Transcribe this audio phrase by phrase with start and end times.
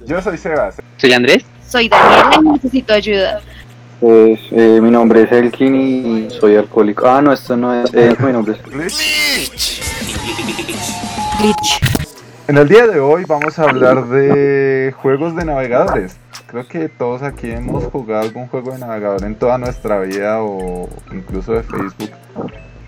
[0.00, 0.76] Yo soy Sebas.
[0.96, 1.44] Soy Andrés.
[1.66, 3.40] Soy Daniela y necesito ayuda.
[4.00, 7.06] Pues eh, mi nombre es Elkin y soy alcohólico.
[7.08, 7.92] Ah, no, esto no es.
[7.92, 8.62] Eh, mi nombre es.
[8.62, 9.82] Glitch.
[11.40, 11.80] Glitch.
[12.46, 16.16] En el día de hoy vamos a hablar de juegos de navegadores.
[16.46, 20.88] Creo que todos aquí hemos jugado algún juego de navegador en toda nuestra vida o
[21.12, 22.10] incluso de Facebook.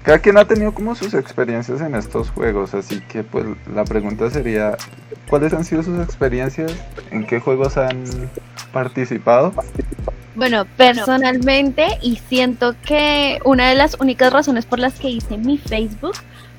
[0.02, 3.44] Cada quien ha tenido como sus experiencias en estos juegos, así que pues
[3.74, 4.76] la pregunta sería,
[5.28, 6.72] ¿cuáles han sido sus experiencias?
[7.10, 8.04] ¿En qué juegos han
[8.72, 9.52] participado?
[10.34, 15.58] Bueno, personalmente, y siento que una de las únicas razones por las que hice mi
[15.58, 16.14] Facebook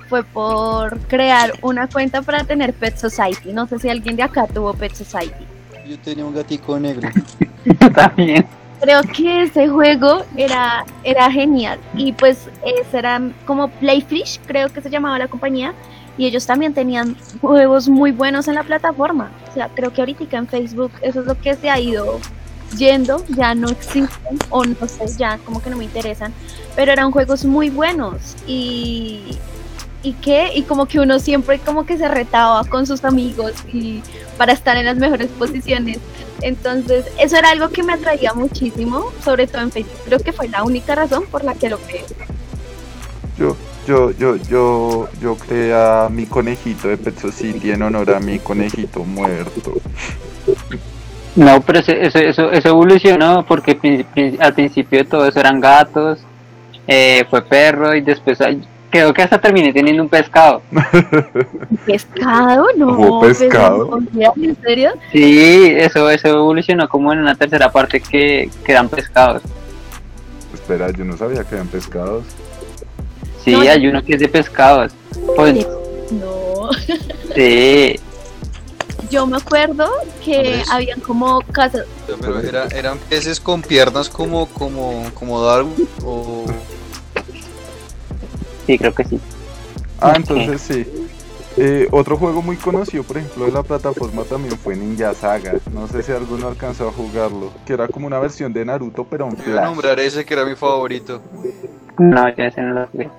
[0.08, 3.54] fue por crear una cuenta para tener Pet Society.
[3.54, 5.46] No sé si alguien de acá tuvo Pet Society.
[5.88, 7.10] Yo tenía un gatico negro.
[7.96, 8.46] También.
[8.82, 11.80] Creo que ese juego era, era genial.
[11.94, 15.74] Y pues ese era como Playfish, creo que se llamaba la compañía.
[16.18, 19.32] Y ellos también tenían juegos muy buenos en la plataforma.
[19.50, 22.20] O sea, creo que ahorita en Facebook eso es lo que se ha ido
[22.78, 26.34] yendo, ya no existen, o no sé, ya como que no me interesan.
[26.76, 28.36] Pero eran juegos muy buenos.
[28.48, 29.38] Y,
[30.04, 34.02] y qué, y como que uno siempre como que se retaba con sus amigos y
[34.38, 36.00] para estar en las mejores posiciones.
[36.42, 40.00] Entonces, eso era algo que me atraía muchísimo, sobre todo en Facebook.
[40.06, 42.04] Creo que fue la única razón por la que lo creé.
[43.38, 43.56] Yo,
[43.88, 48.40] yo, yo, yo, yo creé a mi conejito de Pet Society en honor a mi
[48.40, 49.74] conejito muerto.
[51.36, 54.06] No, pero eso, eso, eso, eso evolucionó porque
[54.40, 56.20] al principio de todo eso eran gatos,
[56.88, 58.40] eh, fue perro y después
[58.92, 60.62] creo que hasta terminé teniendo un pescado.
[61.86, 62.68] ¿Pescado?
[62.78, 62.90] No.
[62.92, 63.98] ¿Hubo pescado?
[64.38, 64.92] ¿En serio?
[65.12, 69.42] Sí, eso, eso evolucionó como en una tercera parte que, que dan pescados.
[70.54, 72.26] Espera, yo no sabía que eran pescados.
[73.44, 74.92] Sí, No, hay uno que es de pescados.
[75.36, 75.66] Pues,
[76.12, 76.70] No.
[77.36, 78.00] sí,
[79.10, 79.90] Yo me acuerdo
[80.24, 81.86] que habían como casas.
[82.20, 86.46] Pero era- eran peces con piernas como, como, como Darwin o
[88.72, 89.20] sí, creo que sí.
[90.00, 90.86] Ah, entonces sí.
[91.58, 95.56] Eh, otro juego muy conocido, por ejemplo, de la plataforma también fue Ninja Saga.
[95.74, 97.52] No sé si alguno alcanzó a jugarlo.
[97.66, 99.66] Que era como una versión de Naruto, pero a Flash.
[99.66, 101.22] nombrar ese que era mi favorito.
[101.98, 103.10] No, yo ese no lo jugué.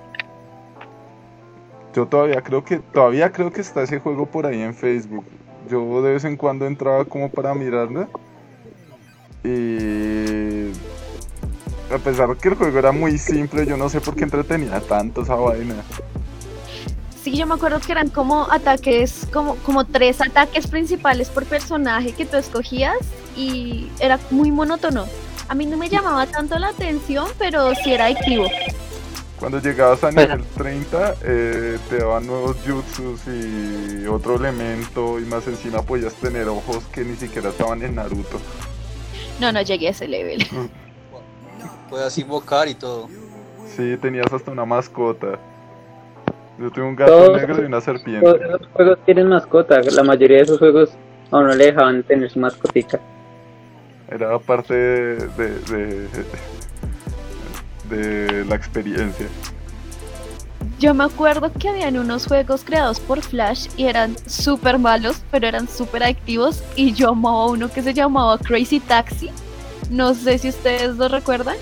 [1.93, 5.25] Yo todavía creo que todavía creo que está ese juego por ahí en Facebook.
[5.69, 8.07] Yo de vez en cuando entraba como para mirarla.
[9.43, 10.71] Y
[11.93, 14.81] a pesar de que el juego era muy simple, yo no sé por qué entretenía
[14.81, 15.75] tanto esa vaina.
[17.23, 22.11] Sí, yo me acuerdo que eran como ataques, como, como tres ataques principales por personaje
[22.11, 22.97] que tú escogías
[23.37, 25.05] y era muy monótono.
[25.47, 28.47] A mí no me llamaba tanto la atención, pero sí era adictivo.
[29.39, 35.45] Cuando llegabas a nivel 30, eh, te daban nuevos jutsus y otro elemento, y más
[35.47, 38.39] encima podías tener ojos que ni siquiera estaban en Naruto.
[39.39, 40.47] No, no llegué a ese level.
[41.93, 43.07] Puedes invocar y todo.
[43.77, 45.37] Sí, tenías hasta una mascota.
[46.57, 48.27] Yo tuve un gato Todos- negro y una Todos serpiente.
[48.47, 49.79] esos juegos tienen mascota.
[49.91, 50.89] La mayoría de esos juegos
[51.29, 52.99] a uno le dejaban tener su mascotica.
[54.09, 56.07] Era parte de, de,
[57.91, 59.27] de, de la experiencia.
[60.79, 65.45] Yo me acuerdo que habían unos juegos creados por Flash y eran súper malos, pero
[65.47, 69.29] eran súper activos y yo amaba uno que se llamaba Crazy Taxi.
[69.91, 71.55] No sé si ustedes lo recuerdan.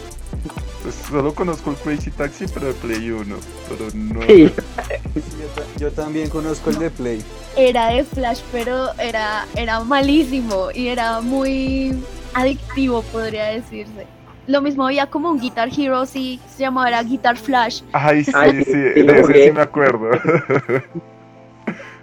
[0.84, 3.36] Pues solo conozco el Crazy Taxi, pero de Play 1.
[3.70, 4.22] Pero no.
[4.26, 4.44] Sí.
[5.16, 7.24] Yo, ta- yo también conozco el de Play.
[7.58, 12.02] Era de Flash, pero era, era malísimo y era muy
[12.34, 14.08] adictivo, podría decirse.
[14.48, 17.82] Lo mismo había como un Guitar Hero, sí, se llamaba era Guitar Flash.
[17.92, 20.12] Ay, sí, Ay, sí, sí, de ese sí me acuerdo.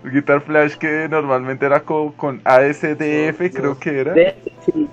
[0.04, 4.14] El Guitar Flash que normalmente era co- con, ASDF, creo que era.
[4.66, 4.88] Sí.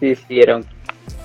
[0.00, 0.66] Sí, sí, era un-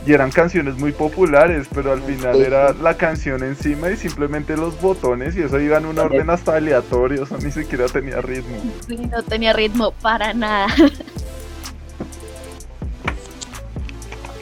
[0.05, 4.79] Y eran canciones muy populares, pero al final era la canción encima y simplemente los
[4.81, 8.57] botones y eso iba en un orden hasta aleatorio, eso ni siquiera tenía ritmo.
[8.85, 10.67] Sí, no tenía ritmo para nada.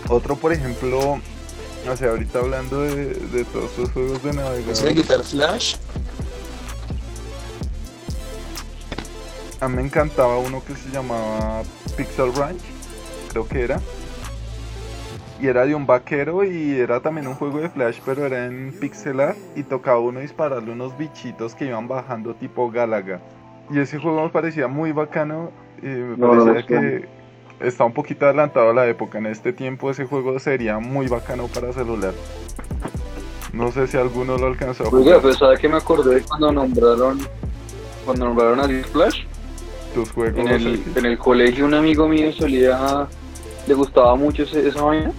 [0.09, 1.21] Otro, por ejemplo,
[1.89, 5.75] o sea, ahorita hablando de, de todos estos juegos de ¿Es el navegador, Guitar Flash?
[9.61, 11.61] a mí me encantaba uno que se llamaba
[11.95, 12.61] Pixel Ranch,
[13.29, 13.79] creo que era.
[15.41, 18.73] Y era de un vaquero y era también un juego de Flash, pero era en
[18.79, 23.19] pixel art y tocaba uno dispararle unos bichitos que iban bajando tipo Galaga.
[23.71, 25.51] Y ese juego me parecía muy bacano
[25.81, 27.05] y me No, parecía que
[27.59, 29.17] está un poquito adelantado a la época.
[29.17, 32.13] En este tiempo ese juego sería muy bacano para celular.
[33.51, 35.21] No sé si alguno lo alcanzó a Oiga, jugar.
[35.21, 37.19] pues ¿sabe que me acordé cuando nombraron
[38.05, 39.23] cuando nombraron a Flash?
[39.95, 40.39] tus juegos.
[40.39, 40.93] En el, Elkin.
[40.97, 43.07] en el colegio un amigo mío solía,
[43.67, 45.11] le gustaba mucho ese- esa vaina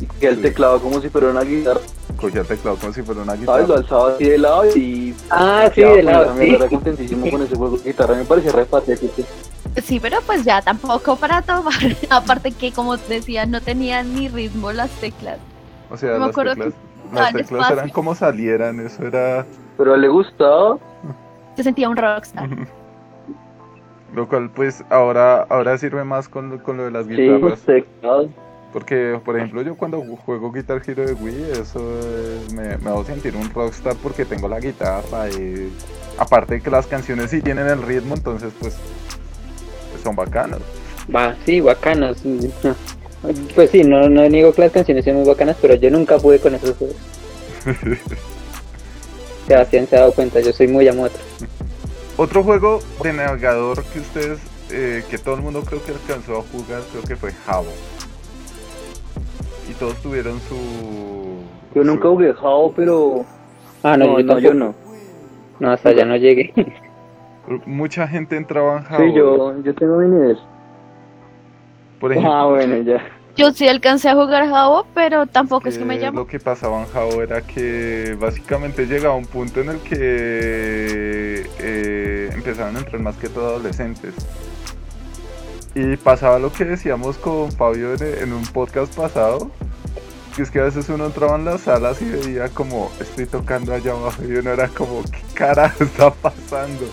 [0.00, 0.42] y cogía el Sí.
[0.42, 1.80] teclado como si fuera una guitarra,
[2.20, 3.46] Cogía el teclado como si fuera una ¿sabes?
[3.46, 3.74] Lo guitarra.
[3.78, 6.54] alzaba así de lado y Ah, sí, de lado, esa sí.
[6.54, 9.22] Era contentísimo con ese juego de guitarra, me parecía re patético.
[9.84, 11.74] Sí, pero pues ya tampoco para tomar.
[12.10, 15.38] Aparte que, como decía, no tenían ni ritmo las teclas.
[15.90, 17.76] O sea, me las acuerdo teclas, que las teclas espacio.
[17.76, 19.46] eran como salieran, eso era.
[19.76, 20.78] Pero le gustaba,
[21.56, 22.48] Se sentía un rockstar.
[24.14, 27.60] Lo cual, pues, ahora, ahora sirve más con, lo- con lo de las sí, guitarras.
[28.72, 33.04] Porque, por ejemplo, yo cuando juego Guitar Hero de Wii, eso es- me, me hago
[33.04, 35.72] sentir un rockstar porque tengo la guitarra y
[36.18, 38.76] aparte de que las canciones sí tienen el ritmo, entonces pues,
[39.90, 40.60] pues son bacanas.
[41.14, 42.18] Va, sí, bacanas.
[43.56, 46.38] Pues sí, no, no niego que las canciones son muy bacanas, pero yo nunca pude
[46.38, 46.96] con esos juegos.
[49.48, 51.20] Sebastián se ha dado cuenta, yo soy muy amotra.
[52.16, 54.38] Otro juego de navegador que ustedes,
[54.70, 57.72] eh, que todo el mundo creo que alcanzó a jugar, creo que fue Jabo.
[59.68, 60.54] Y todos tuvieron su...
[61.74, 63.24] Yo su- nunca jugué Jao, pero
[63.82, 64.74] Ah, no, no, yo no, yo no.
[65.60, 66.52] No, hasta allá no llegué.
[67.66, 69.04] Mucha gente entraba en Jabo.
[69.04, 70.38] Sí, yo, yo tengo mi nivel.
[72.00, 73.02] Por ejemplo, Ah, bueno, ya.
[73.36, 76.20] Yo sí alcancé a jugar Jabo, pero tampoco es que me Eh, llamó.
[76.20, 82.30] Lo que pasaba en Jao era que básicamente llegaba un punto en el que eh,
[82.34, 84.14] empezaban a entrar más que todo adolescentes.
[85.78, 89.48] Y pasaba lo que decíamos con Fabio en, en un podcast pasado,
[90.34, 93.72] que es que a veces uno entraba en las salas y veía como estoy tocando
[93.72, 96.84] allá abajo y uno era como ¿qué carajo está pasando?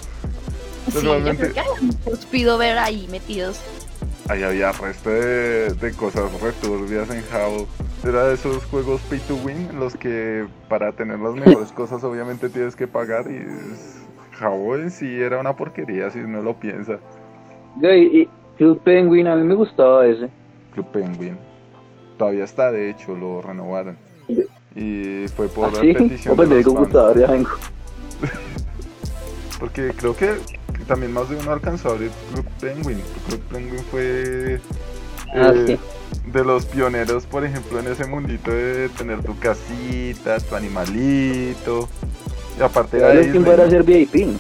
[0.86, 3.60] Sí, yo normalmente- creo que hay muchos pido ver ahí metidos.
[4.30, 7.66] Ahí había resto de, de cosas returbias en Jao.
[8.08, 12.04] Era de esos juegos pay to win en los que para tener las mejores cosas
[12.04, 13.48] obviamente tienes que pagar y
[14.38, 17.00] Jao en sí era una porquería si uno lo piensa.
[17.82, 20.30] Yo, y, y Club Penguin, a mí me gustaba ese.
[20.74, 21.38] Club Penguin.
[22.18, 23.98] Todavía está, de hecho, lo renovaron.
[24.76, 25.94] Y fue por ¿Ah, sí?
[25.94, 26.76] petición Oh, pues de de fans.
[26.76, 27.50] computador, ya vengo.
[29.60, 30.36] Porque creo que
[30.88, 33.02] también más de uno alcanzó a abrir Club Penguin.
[33.28, 34.60] Club Penguin fue
[35.34, 36.32] Ah, eh, sí.
[36.32, 41.90] de los pioneros, por ejemplo, en ese mundito de tener tu casita, tu animalito.
[42.60, 43.70] Y aparte el tiempo Disney, era ¿no?
[43.72, 44.38] ser VIP.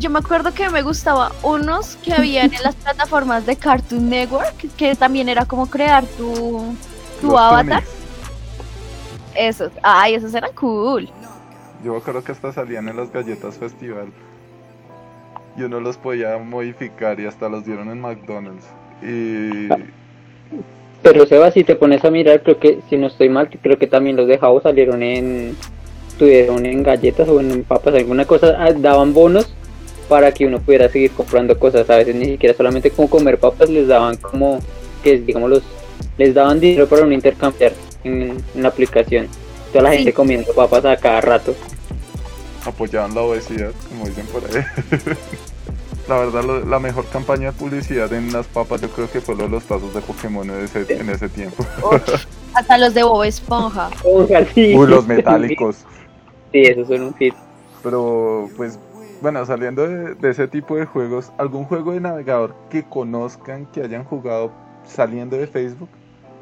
[0.00, 4.56] Yo me acuerdo que me gustaba unos que habían en las plataformas de Cartoon Network,
[4.74, 6.74] que también era como crear tu,
[7.20, 7.82] tu Los avatar.
[9.34, 11.10] Esos, ay, esos eran cool.
[11.84, 14.06] Yo creo que hasta salían en las galletas festival.
[15.54, 18.64] Y uno los podía modificar y hasta los dieron en McDonald's.
[19.02, 19.68] Y
[21.02, 23.86] Pero Seba, si te pones a mirar, creo que, si no estoy mal, creo que
[23.86, 25.54] también los de Jabo salieron en,
[26.18, 29.54] tuvieron en galletas o en papas, alguna cosa, ah, daban bonos
[30.10, 33.70] para que uno pudiera seguir comprando cosas, a veces ni siquiera solamente como comer papas,
[33.70, 34.58] les daban como,
[35.04, 35.62] que digamos, los,
[36.18, 37.72] les daban dinero para uno intercambiar
[38.02, 39.28] en, en la aplicación.
[39.72, 39.96] Toda la Sí.
[39.98, 41.54] gente comiendo papas a cada rato.
[42.66, 44.64] apoyaban la obesidad, como dicen por ahí.
[46.08, 49.36] la verdad, lo- la mejor campaña de publicidad en las papas, yo creo que fue
[49.36, 51.64] lo de los tazos de Pokémon en ese, en ese tiempo.
[52.54, 53.90] Hasta los de Bob Esponja.
[54.04, 55.76] Uy, los metálicos.
[56.52, 57.32] Sí, esos son un hit.
[57.82, 58.76] Pero, pues,
[59.20, 63.82] bueno, saliendo de, de ese tipo de juegos, ¿algún juego de navegador que conozcan, que
[63.82, 64.52] hayan jugado
[64.84, 65.88] saliendo de Facebook?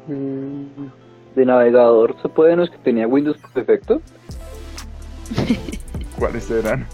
[0.07, 0.87] Mm,
[1.35, 2.55] De navegador, ¿se puede?
[2.55, 4.01] ¿No es que tenía Windows por defecto?
[6.17, 6.85] ¿Cuáles eran?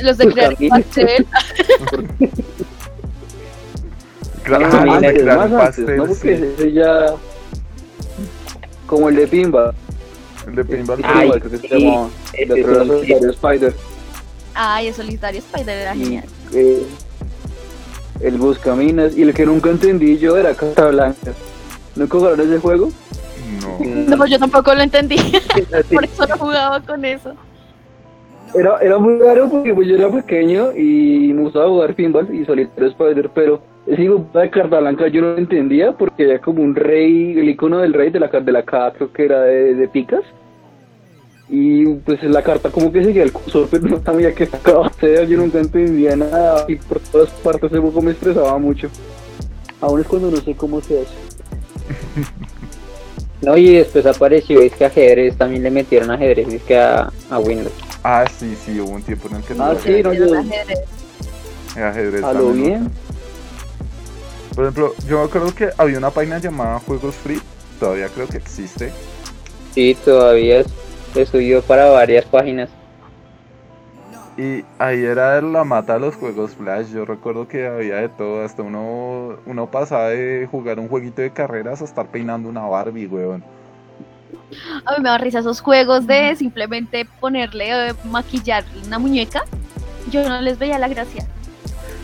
[0.00, 1.26] Los de Pues crear pastel.
[4.48, 6.06] Más ah, de antes, crear más un antes, pastel, ¿no?
[6.06, 6.44] Porque sí.
[6.44, 7.06] ese ya...
[8.86, 9.74] Como el de Pimba.
[10.46, 11.00] El de Pinball.
[11.02, 12.08] Ay, creo que se sí, llamaba.
[12.34, 13.74] El otro era Spider.
[14.56, 16.24] Ay, el solitario Spider era Y genial.
[16.54, 16.82] eh,
[18.20, 19.16] el Buscaminas.
[19.16, 21.32] Y el que nunca entendí yo era Casablanca.
[21.94, 22.88] ¿Nunca jugaron ese juego?
[23.62, 24.16] No.
[24.16, 25.16] No, yo tampoco lo entendí.
[25.92, 27.34] Por eso no jugaba con eso.
[28.54, 32.44] Era, era muy raro porque pues, yo era pequeño y me gustaba jugar pinball y
[32.46, 36.62] solitario Spider, pero ese hijo de carta blanca yo no lo entendía porque había como
[36.62, 39.74] un rey, el icono del rey de la, de la carta creo que era de,
[39.74, 40.22] de picas.
[41.48, 45.14] Y pues la carta como que seguía el cursor, pero no sabía qué acababa de
[45.14, 48.88] hacer, yo nunca entendía nada y por todas partes ese juego me estresaba mucho.
[49.80, 51.14] Aún es cuando no sé cómo se hace.
[53.42, 57.38] No, y después apareció, es que ajedrez, también le metieron ajedrez, es que a, a
[57.38, 57.70] Windows.
[58.02, 60.78] Ah, sí, sí, hubo un tiempo en el que Ah, no sí, no, yo- ajedrez.
[61.76, 62.90] ajedrez A lo bien.
[64.54, 67.40] Por ejemplo, yo me acuerdo que había una página llamada Juegos Free,
[67.78, 68.90] todavía creo que existe.
[69.74, 70.66] Sí, todavía es,
[71.16, 72.70] he subido para varias páginas.
[74.38, 76.88] Y ahí era la mata de los juegos Flash.
[76.92, 78.44] Yo recuerdo que había de todo.
[78.44, 83.06] Hasta uno, uno pasaba de jugar un jueguito de carreras a estar peinando una Barbie,
[83.06, 83.42] weón.
[84.84, 89.44] A mí me da risa esos juegos de simplemente ponerle, eh, maquillar una muñeca.
[90.10, 91.26] Yo no les veía la gracia.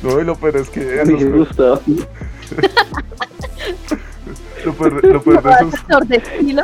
[0.03, 1.81] No, y lo peor es que me gustaba.
[4.65, 6.63] lo peor, lo peor de esos Actor de estilo.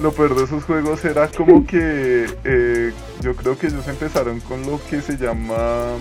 [0.00, 4.62] Lo peor de esos juegos era como que eh, yo creo que ellos empezaron con
[4.66, 5.96] lo que se llama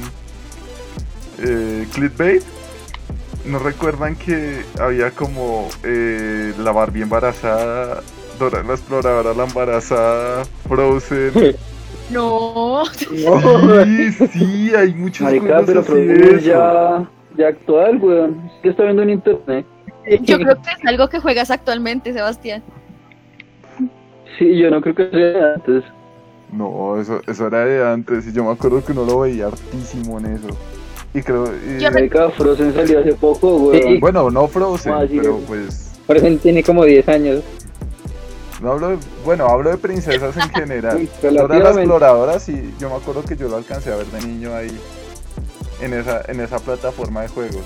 [1.39, 2.43] eh, clickbait.
[3.45, 8.01] ¿No recuerdan que había como eh, la Barbie embarazada,
[8.39, 11.55] Dora la exploradora la embarazada, Frozen?
[12.09, 12.83] No.
[12.91, 13.25] Sí,
[14.33, 18.51] sí, hay muchos Marica, juegos pero así de ya, ya actual, weón.
[18.61, 19.65] ¿Qué está viendo en internet?
[20.21, 22.61] Yo creo que es algo que juegas actualmente, Sebastián.
[24.37, 25.83] Sí, yo no creo que sea antes.
[26.51, 30.19] No, eso, eso era de antes y yo me acuerdo que uno lo veía hartísimo
[30.19, 30.47] en eso.
[31.13, 31.45] Y creo...
[31.47, 33.79] y- Yo Marica, Frozen salió hace poco, Sí.
[33.83, 33.99] weón.
[33.99, 35.43] Bueno, no Frozen, pero sí.
[35.47, 35.91] pues...
[36.07, 37.43] Eso tiene como 10 años.
[38.61, 41.07] No hablo de- bueno, hablo de princesas en general.
[41.21, 44.53] Dora la exploradora, sí, yo me acuerdo que yo lo alcancé a ver de niño
[44.55, 44.75] ahí,
[45.81, 47.63] en esa, en esa plataforma de juegos.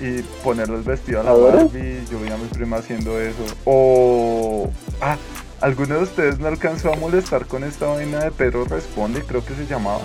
[0.00, 1.56] Y ponerle el vestido a la ¿Ahora?
[1.56, 3.44] Barbie, yo vi a mi prima haciendo eso.
[3.64, 4.68] O...
[5.00, 5.16] Ah,
[5.64, 9.22] ¿alguno de ustedes me alcanzó a molestar con esta vaina de Pedro Responde?
[9.22, 10.02] Creo que se llamaba.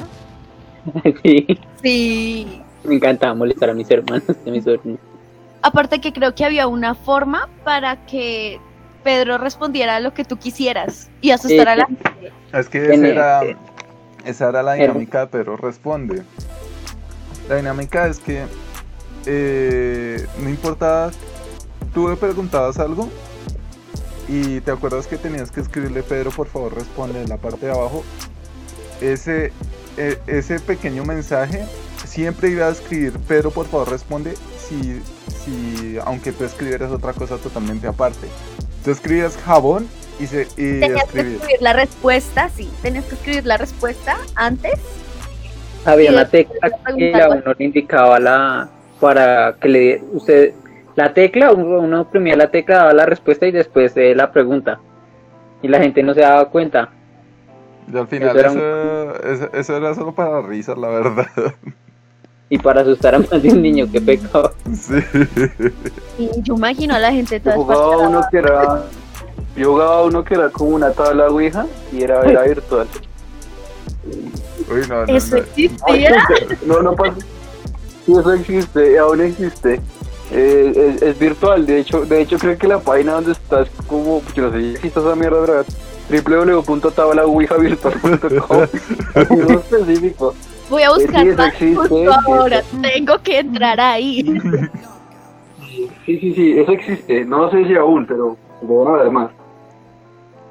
[1.24, 1.60] sí.
[1.84, 2.62] Sí.
[2.86, 5.02] Me encantaba molestar a mis hermanos y a mis sobrinos.
[5.62, 8.58] Aparte que creo que había una forma para que
[9.04, 12.32] Pedro respondiera a lo que tú quisieras y asustar a la gente.
[12.54, 13.42] Es que esa era,
[14.24, 16.24] esa era la dinámica de Pero Responde.
[17.50, 18.46] La dinámica es que
[19.26, 21.12] eh, no importaba,
[21.94, 23.10] tú le preguntabas algo
[24.30, 27.72] y te acuerdas que tenías que escribirle Pedro, por favor, responde en la parte de
[27.72, 28.04] abajo.
[29.02, 29.52] Ese,
[29.98, 31.66] eh, ese pequeño mensaje
[32.06, 35.02] siempre iba a escribir Pedro, por favor, responde si,
[35.44, 38.28] si aunque tú escribieras otra cosa totalmente aparte.
[38.86, 39.88] Tú escribías jabón
[40.20, 41.42] y, se, y Tenías que escribías.
[41.42, 42.70] escribir la respuesta, sí.
[42.84, 44.80] Tenías que escribir la respuesta antes.
[45.86, 48.70] Había una tecla que a uno le indicaba la
[49.00, 50.54] para que le usted
[51.00, 54.80] la tecla, uno oprimía la tecla, daba la respuesta y después eh, la pregunta.
[55.62, 56.90] Y la gente no se daba cuenta.
[57.92, 59.16] Y al final Eso era eso,
[59.46, 61.28] eso- eso era solo para risas, la verdad.
[62.50, 64.54] Y para asustar a más de un niño, que pecado.
[64.74, 64.96] Sí.
[66.18, 68.84] Y yo imagino a la gente Yo toda jugaba uno que era.
[69.56, 72.88] Yo jugaba uno que era como una tabla ouija y era, era virtual.
[74.72, 75.42] Uy, no, no, Eso no.
[75.44, 76.18] existía.
[76.66, 77.16] No, no pasa.
[78.06, 79.80] Sí, eso existe, aún existe.
[80.32, 84.22] Eh, es, es virtual, de hecho, de hecho creo que la página donde estás como,
[84.36, 85.66] yo no sé si existe esa mierda, ¿verdad?
[86.10, 88.64] www.tablaouijavirtual.com
[89.50, 90.34] específico.
[90.70, 92.62] Voy a Sí, eso buscarla existe, justo ahora.
[92.82, 94.24] Tengo que entrar ahí.
[96.06, 97.26] Sí, sí, sí, eso existe.
[97.26, 99.32] No sé si aún, pero van a ver más.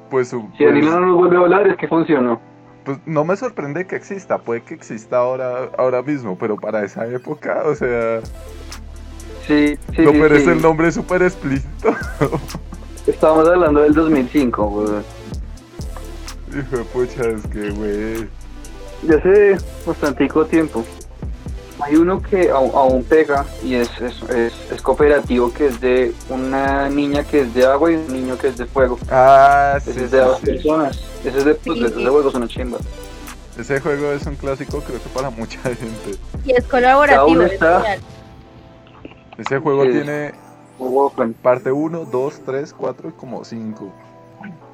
[0.09, 2.39] Pues, su- Si pues, Anila no nos vuelve a hablar, es que funcionó.
[2.83, 7.05] pues no me sorprende que exista, puede que exista ahora, ahora mismo, pero para esa
[7.07, 8.19] época, o sea,
[9.49, 10.49] Sí, sí, no sí, merece sí.
[10.51, 11.95] el nombre súper explícito.
[13.07, 15.03] Estamos hablando del 2005, weón.
[16.51, 18.27] Hijo de pucha, es que, güey.
[19.07, 20.85] Ya hace bastantico tiempo.
[21.81, 26.87] Hay uno que aún pega y es, es, es, es cooperativo, que es de una
[26.87, 28.99] niña que es de agua y un niño que es de fuego.
[29.09, 30.45] Ah, sí, Ese es sí, de dos sí.
[30.45, 30.99] personas.
[31.25, 31.83] Ese es de, pues, Sí.
[31.85, 32.77] de, de juegos, una chimba.
[33.57, 36.19] Ese juego es un clásico, creo que para mucha gente.
[36.45, 37.41] Y es colaborativo.
[37.41, 37.97] Es está-.
[39.39, 39.91] Ese juego Sí.
[39.91, 40.33] tiene
[41.41, 43.91] parte 1, 2, 3, 4 y como 5.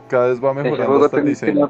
[0.10, 1.67] Cada vez va Ese mejorando juego hasta el diseño.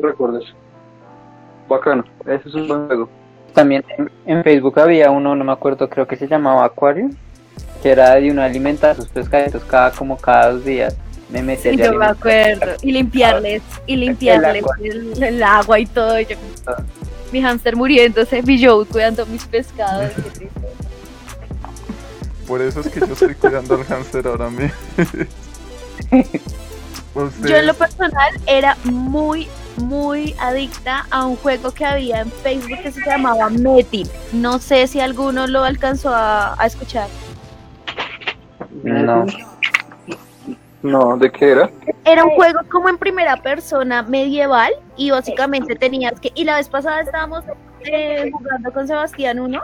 [1.69, 2.03] Bacano.
[2.25, 3.09] Ese es un buen juego.
[3.53, 7.11] También en, en Facebook había uno, no me acuerdo, creo que se llamaba Aquarium,
[7.81, 10.95] que era de uno alimentar a sus pescaditos cada como cada dos días.
[11.29, 12.73] Me metía Sí, yo me acuerdo.
[12.81, 14.75] Y limpiarles, y limpiarles agua.
[14.83, 16.19] el, el agua y todo.
[16.19, 16.35] y yo-
[17.31, 20.11] mi hámster muriéndose, mi Joe cuidando mis pescados.
[20.15, 20.59] qué triste.
[22.47, 24.71] Por eso es que yo estoy cuidando al hámster ahora mismo.
[27.15, 29.47] Ustedes- Yo en lo personal era muy,
[29.77, 34.07] muy adicta a un juego que había en Facebook que se llamaba Metin.
[34.33, 37.07] No sé si alguno lo alcanzó a, a escuchar.
[38.83, 39.25] No.
[40.83, 41.69] No, ¿de qué era?
[42.03, 46.31] Era un juego como en primera persona medieval y básicamente tenías que...
[46.35, 47.43] Y la vez pasada estábamos
[47.85, 49.61] eh, jugando con Sebastián uno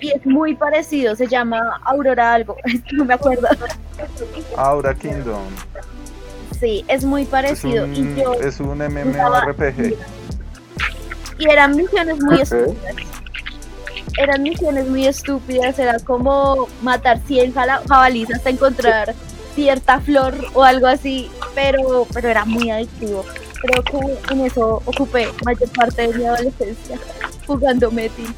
[0.00, 3.48] y es muy parecido, se llama Aurora algo, es no me acuerdo.
[4.56, 5.42] Aura Kingdom.
[6.58, 8.34] Sí, es muy Es parecido un, y yo...
[8.34, 9.94] es un MMORPG.
[11.38, 12.94] Y eran misiones muy estúpidas.
[14.18, 19.14] eran misiones muy estúpidas, era como matar 100 jala- jabalíes hasta encontrar
[19.54, 23.24] cierta flor o algo así, pero, pero era muy adictivo.
[23.62, 26.98] Creo que en eso ocupé mayor parte de mi adolescencia
[27.46, 28.34] jugando Metin.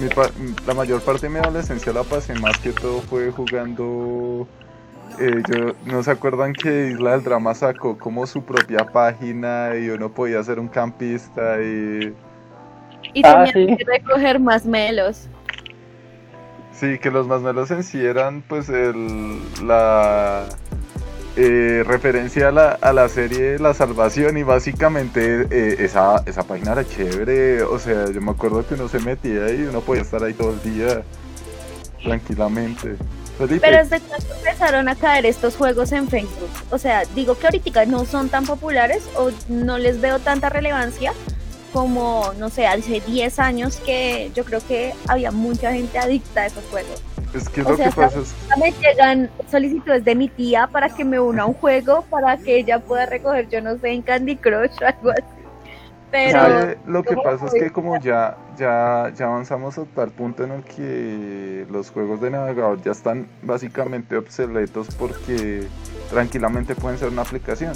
[0.00, 0.30] Mi pa-
[0.66, 4.46] la mayor parte de mi adolescencia la pasé más que todo fue jugando.
[5.18, 9.88] eh, yo, ¿No se acuerdan que Isla del Drama sacó como su propia página y
[9.90, 12.14] uno podía ser un campista y.
[13.14, 13.76] Y Ah, tenía sí.
[13.76, 15.28] que recoger más melos.
[16.72, 20.44] Sí, que los masmelos en sí eran pues el, la
[21.40, 26.72] eh, referencia a la, a la serie La Salvación y básicamente eh, esa, esa página
[26.72, 30.24] era chévere, o sea, yo me acuerdo que uno se metía y uno podía estar
[30.24, 31.02] ahí todo el día
[32.02, 32.96] tranquilamente.
[33.38, 36.50] Felipe, Pero desde cuando empezaron a caer estos juegos en Facebook.
[36.70, 41.12] O sea, digo que ahorita no son tan populares o no les veo tanta relevancia
[41.72, 46.46] como, no sé, hace 10 años que yo creo que había mucha gente adicta a
[46.46, 47.02] esos juegos.
[47.34, 50.88] es que o lo sea, que pasa es Me llegan solicitudes de mi tía para
[50.88, 54.02] que me una a un juego para que ella pueda recoger, yo no sé, en
[54.02, 55.38] Candy Crush o algo así.
[56.10, 60.42] Pero lo que ¿cómo pasa es que como ya, ya, ya avanzamos a tal punto
[60.42, 65.64] en el que los juegos de navegador ya están básicamente obsoletos porque
[66.10, 67.74] tranquilamente pueden ser una aplicación.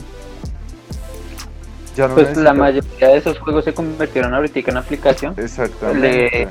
[1.96, 5.34] Ya no Pues la mayoría de esos juegos se convirtieron ahorita en aplicación.
[5.36, 6.48] Exactamente.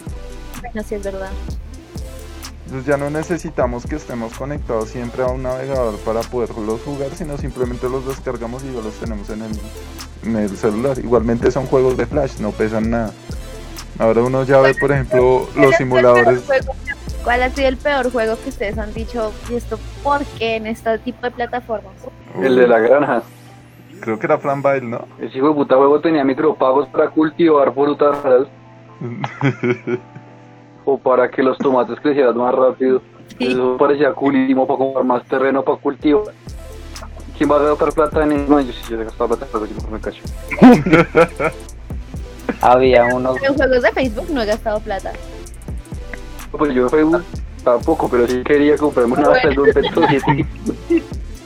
[0.61, 1.29] bueno, sí es verdad.
[2.65, 7.37] Entonces ya no necesitamos que estemos conectados siempre a un navegador para poderlos jugar, sino
[7.37, 9.51] simplemente los descargamos y ya los tenemos en el,
[10.23, 10.97] en el celular.
[10.99, 13.11] Igualmente son juegos de flash, no pesan nada.
[13.99, 16.43] Ahora uno ya ve, por ejemplo, ¿Cuál los simuladores.
[17.23, 19.33] ¿Cuál ha sido el peor juego que ustedes han dicho?
[19.49, 21.93] ¿Y esto por qué en este tipo de plataformas?
[22.41, 23.23] El de la granja.
[24.01, 25.07] Creo que era Flamville, ¿no?
[25.19, 28.47] Ese hijo de puta juego tenía micropagos para cultivar frutas
[30.85, 33.01] o para que los tomates crecieran más rápido.
[33.39, 36.33] Eso parecía culísimo para comprar más terreno para cultivar.
[37.37, 38.51] ¿Quién va a gastar plata en eso?
[38.51, 40.21] No, yo sí, yo he gastado plata, pero yo no me cacho.
[42.61, 45.13] Había uno, En juegos de Facebook no he gastado plata.
[46.51, 47.23] Pues yo en Facebook
[47.63, 49.65] tampoco, pero sí quería comprarme una Bueno.
[49.65, 50.45] En Petro City.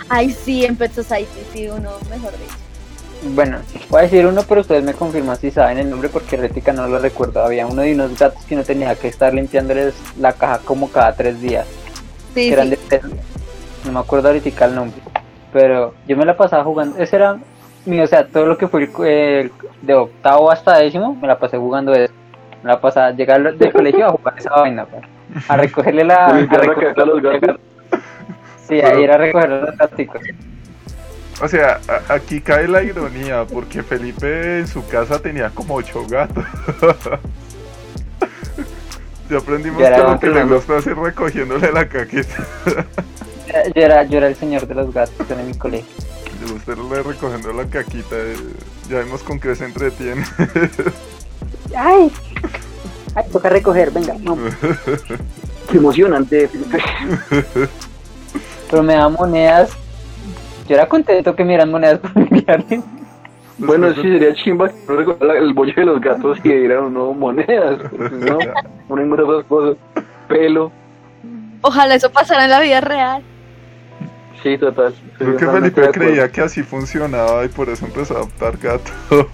[0.09, 3.33] Ay, sí, en Pet Society, sí, uno, mejor dicho.
[3.35, 3.57] bueno,
[3.89, 6.87] voy a decir uno, pero ustedes me confirman si saben el nombre porque Rética no
[6.87, 7.43] lo recuerdo.
[7.43, 11.13] Había uno de unos gatos que uno tenía que estar limpiándoles la caja como cada
[11.15, 11.65] tres días.
[12.35, 12.77] Sí, que eran sí.
[12.89, 13.01] de.
[13.85, 14.99] No me acuerdo ahorita el nombre.
[15.53, 16.97] Pero yo me la pasaba jugando.
[16.99, 17.37] Ese era
[17.85, 21.37] mi, o sea, todo lo que fue el, el- de octavo hasta décimo, me la
[21.39, 22.13] pasé jugando eso.
[22.63, 25.03] Me la pasaba, llegar del colegio a jugar esa vaina, pues.
[25.47, 26.25] A recogerle la.
[26.27, 27.55] a Limpiar la recoger- caja a los gatos.
[28.67, 30.21] Sí, ahí era recoger los gaticos.
[31.41, 36.05] O sea, a- aquí cae la ironía, porque Felipe en su casa tenía como ocho
[36.07, 36.45] gatos.
[39.29, 42.45] ya aprendimos que lo que le gusta es ir recogiéndole la caquita.
[43.75, 45.87] Yo era, yo era el señor de los gatos en mi colegio.
[46.45, 48.15] Le gusta irle recogiendo la caquita.
[48.17, 48.35] eh,
[48.89, 50.23] Ya vemos con qué se entretiene.
[51.75, 52.11] ¡Ay!
[53.15, 53.91] ¡Ay, toca recoger!
[53.91, 54.15] Venga.
[55.71, 56.49] Qué emocionante.
[58.69, 59.71] Pero me da monedas.
[60.67, 62.81] Yo era contento que me dieran monedas por limpiarle.
[63.57, 66.49] Bueno, sí Después de- sería chimba que no recordara el bollo de los gatos y
[66.49, 67.79] dieran no monedas.
[67.93, 68.37] No,
[68.89, 69.77] no hay muchas cosas.
[70.27, 70.71] Pelo.
[71.61, 73.23] Ojalá eso pasara en la vida real.
[74.43, 74.93] Sí, total.
[75.17, 78.93] Creo que Felipe creía que así funcionaba y por eso empezó a adoptar gatos.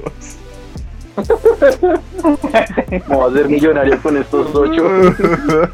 [2.89, 4.85] Me voy a hacer millonario con estos ocho.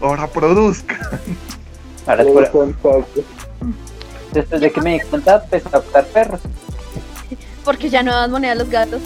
[0.00, 0.96] Ahora produzca.
[2.06, 3.04] Ahora es por-
[4.32, 6.40] después de que me di cuenta, empecé a adoptar perros.
[7.64, 9.00] Porque ya no dan moneda a los gatos.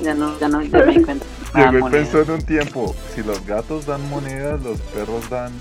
[0.00, 1.26] Ya no, ya no, ya me di cuenta.
[1.54, 5.52] Llegó y pensó en un tiempo, si los gatos dan monedas, los perros dan...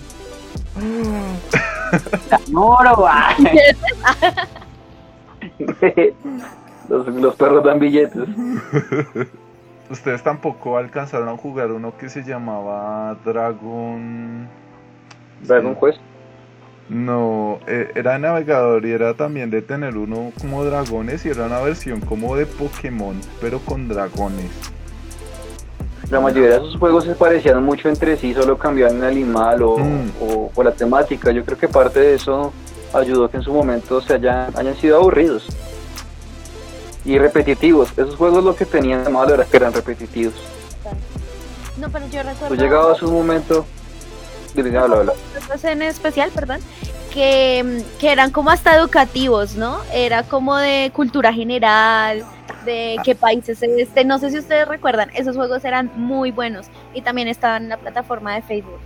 [2.51, 3.35] Moro, ay.
[6.89, 8.23] los, los perros dan billetes.
[9.89, 14.47] Ustedes tampoco alcanzaron a jugar uno que se llamaba Dragon...
[15.41, 15.99] Dragon Quest.
[16.93, 21.45] No, eh, era de navegador y era también de tener uno como dragones y era
[21.47, 24.51] una versión como de Pokémon, pero con dragones.
[26.11, 29.77] La mayoría de esos juegos se parecían mucho entre sí, solo cambiaban el animal o,
[29.79, 30.11] Mm.
[30.21, 31.31] o- o la temática.
[31.31, 32.53] Yo creo que parte de eso
[32.93, 35.47] ayudó que en su momento se hayan, hayan sido aburridos
[37.05, 37.89] y repetitivos.
[37.93, 40.35] Esos juegos lo que tenían de malo era que eran repetitivos.
[41.79, 42.47] No, pero yo recuerdo.
[42.49, 43.65] Tú llegabas a un momento.
[45.63, 46.59] En especial, perdón,
[47.13, 49.77] que, que eran como hasta educativos, ¿no?
[49.93, 52.23] Era como de cultura general,
[52.65, 54.05] de qué países es este.
[54.05, 57.77] No sé si ustedes recuerdan, esos juegos eran muy buenos y también estaban en la
[57.77, 58.79] plataforma de Facebook.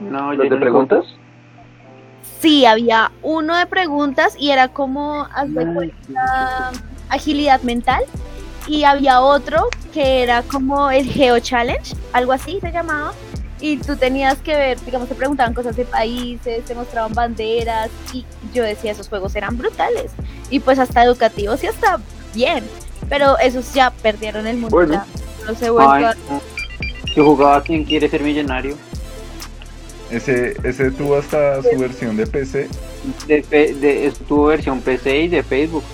[0.00, 1.04] No, ¿Los de no preguntas?
[2.40, 6.70] Sí, había uno de preguntas y era como haz de cuenta,
[7.08, 8.02] agilidad mental.
[8.66, 13.12] Y había otro que era como el Geo Challenge, algo así se llamaba.
[13.60, 17.90] Y tú tenías que ver, digamos, te preguntaban cosas de países, te mostraban banderas.
[18.12, 20.12] Y yo decía, esos juegos eran brutales.
[20.48, 22.00] Y pues hasta educativos y hasta
[22.34, 22.64] bien.
[23.08, 24.74] Pero esos ya perdieron el mundo.
[24.76, 24.94] Bueno.
[24.94, 25.06] ya
[25.46, 26.16] no se vuelve a-.
[27.14, 28.76] Yo jugaba Quien quiere ser millonario.
[30.10, 32.68] Ese, ese tuvo hasta su versión de PC.
[33.28, 33.42] De,
[33.80, 35.84] de, es- tuvo versión PC y de Facebook.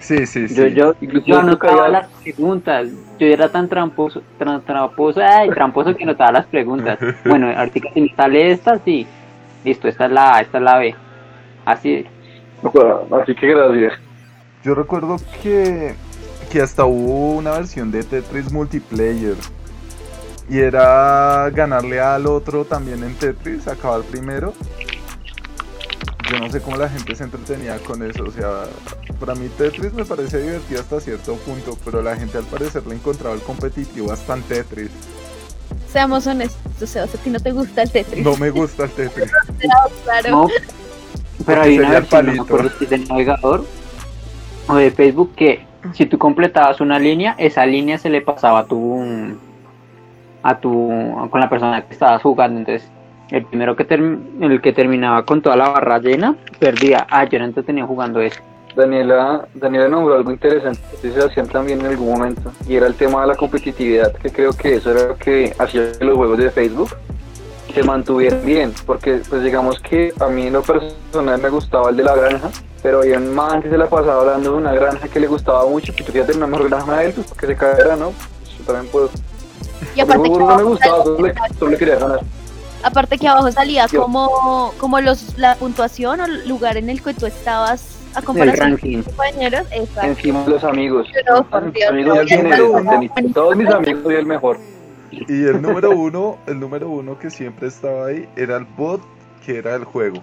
[0.00, 0.54] Sí, sí, sí.
[0.54, 2.88] Yo, yo, Incluso yo anotaba las preguntas.
[3.18, 6.98] Yo era tan tramposo, tran- tramposo, ay, tramposo que anotaba las preguntas.
[7.24, 9.06] Bueno, ahorita si me sale esta, sí.
[9.64, 10.94] Listo, esta es la A, esta es la B.
[11.64, 12.06] Así.
[13.22, 13.92] Así que gracias.
[14.64, 15.94] Yo recuerdo que,
[16.50, 19.36] que hasta hubo una versión de Tetris multiplayer.
[20.48, 24.54] Y era ganarle al otro también en Tetris, acabar primero.
[26.30, 28.24] Yo no sé cómo la gente se entretenía con eso.
[28.24, 28.64] O sea,
[29.18, 31.76] para mí Tetris me parece divertido hasta cierto punto.
[31.84, 34.90] Pero la gente al parecer le encontraba el competitivo hasta en Tetris.
[35.90, 38.24] Seamos honestos, Sebas, a ti no te gusta el Tetris.
[38.24, 39.30] No me gusta el Tetris.
[40.04, 40.30] claro.
[40.30, 40.46] No,
[41.46, 42.54] pero hay una versión, no me palito.
[42.54, 43.64] acuerdo si es del navegador
[44.68, 48.64] o de Facebook, que si tú completabas una línea, esa línea se le pasaba a
[48.66, 49.02] tu
[50.42, 52.58] a tu con la persona que estabas jugando.
[52.60, 52.88] Entonces,
[53.30, 57.06] el primero que term- el que terminaba con toda la barra llena, perdía.
[57.10, 58.40] Ah, yo era entretenido jugando eso.
[58.78, 62.94] Daniela, Daniela nombró algo interesante que se hacían también en algún momento y era el
[62.94, 66.38] tema de la competitividad, que creo que eso era lo que hacía que los juegos
[66.38, 66.90] de Facebook
[67.74, 71.96] se mantuvieran bien, porque pues digamos que a mí en lo personal me gustaba el
[71.96, 75.08] de la granja, pero había un man que se la pasaba hablando de una granja
[75.08, 77.46] que le gustaba mucho, que tú querías tener una mejor granja de él, pues porque
[77.48, 78.12] se caera, ¿no?
[78.12, 79.10] Pues, yo también puedo.
[79.96, 82.20] Y aparte que, no me gustaba, solo le, solo le quería ganar.
[82.84, 87.12] aparte que abajo salía como, como los, la puntuación o el lugar en el que
[87.12, 89.66] tú estabas a El comparación de compañeros.
[89.70, 90.08] Exacto.
[90.08, 91.08] Encima los amigos.
[91.12, 93.32] Pero, por Dios, amigos el.
[93.32, 94.58] Todos mis amigos soy el mejor.
[95.10, 99.00] Y el número uno, el número uno que siempre estaba ahí era el bot
[99.44, 100.22] que era el juego.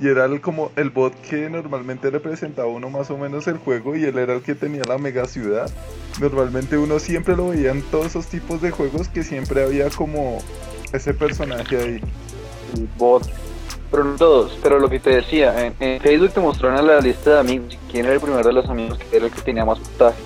[0.00, 3.96] Y era el, como el bot que normalmente representaba uno más o menos el juego
[3.96, 5.70] y él era el que tenía la mega ciudad.
[6.20, 10.38] Normalmente uno siempre lo veía en todos esos tipos de juegos que siempre había como
[10.92, 12.00] ese personaje ahí.
[12.74, 13.24] el bot.
[13.90, 17.34] Pero no todos, pero lo que te decía, en, en Facebook te mostraron la lista
[17.34, 19.78] de amigos, quién era el primero de los amigos que era el que tenía más
[19.78, 20.18] puntaje.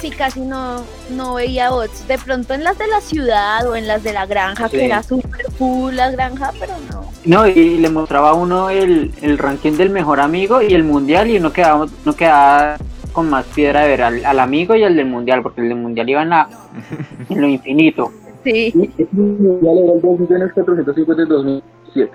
[0.00, 2.06] Sí, casi no, no veía bots.
[2.08, 4.76] De pronto en las de la ciudad o en las de la granja, Sí.
[4.78, 7.04] que era súper full la granja, pero no.
[7.24, 11.30] No, y le mostraba a uno el, el ranking del mejor amigo y el mundial
[11.30, 12.76] y uno quedaba, uno quedaba
[13.12, 15.78] con más piedra de ver al, al amigo y al del mundial, porque el del
[15.78, 16.48] mundial iba en, la,
[17.30, 18.10] en lo infinito.
[18.42, 18.72] Sí.
[18.74, 18.80] Ya
[19.12, 22.08] le el 2.450.2007.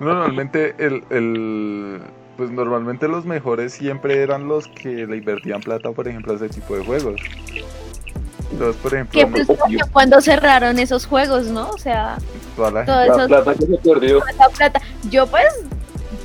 [0.00, 2.00] Normalmente el, el
[2.36, 6.48] pues normalmente los mejores siempre eran los que le invertían plata, por ejemplo, a ese
[6.48, 7.20] tipo de juegos.
[8.50, 11.70] Entonces, por ejemplo, Qué frustración cuando cerraron esos juegos, ¿no?
[11.70, 12.18] O sea,
[12.56, 14.26] toda la todo La plata que se perdió.
[14.26, 14.80] esa plata.
[15.10, 15.46] Yo pues,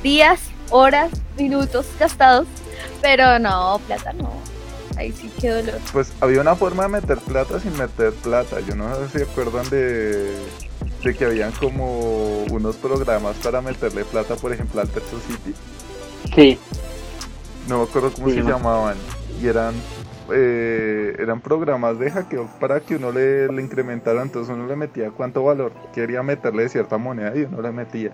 [0.02, 0.40] días,
[0.70, 2.46] horas, minutos gastados,
[3.00, 4.32] pero no, plata no.
[4.96, 5.78] Ahí sí qué dolor.
[5.92, 8.58] Pues había una forma de meter plata sin meter plata.
[8.60, 10.34] Yo no sé si se acuerdan de,
[11.04, 15.54] de que habían como unos programas para meterle plata, por ejemplo, al Tetsu City.
[16.34, 16.58] Sí,
[17.68, 18.50] No me acuerdo cómo Sí, se no.
[18.50, 18.96] llamaban.
[19.40, 19.74] Y eran
[20.30, 24.20] eh, eran programas de hackeo para que uno le, le incrementara.
[24.22, 28.10] Entonces uno le metía cuánto valor quería meterle de cierta moneda y uno le metía.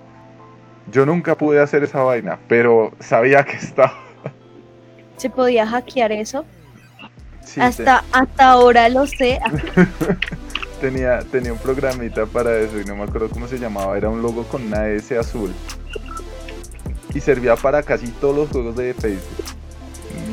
[0.92, 3.94] Yo nunca pude hacer esa vaina, pero sabía que estaba.
[5.16, 6.44] Se podía hackear eso.
[7.42, 9.38] Sí, hasta, hasta ahora lo sé.
[10.80, 13.96] Tenía, tenía un programita para eso y no me acuerdo cómo se llamaba.
[13.96, 15.52] Era un logo con una S azul.
[17.14, 19.44] Y servía para casi todos los juegos de Facebook.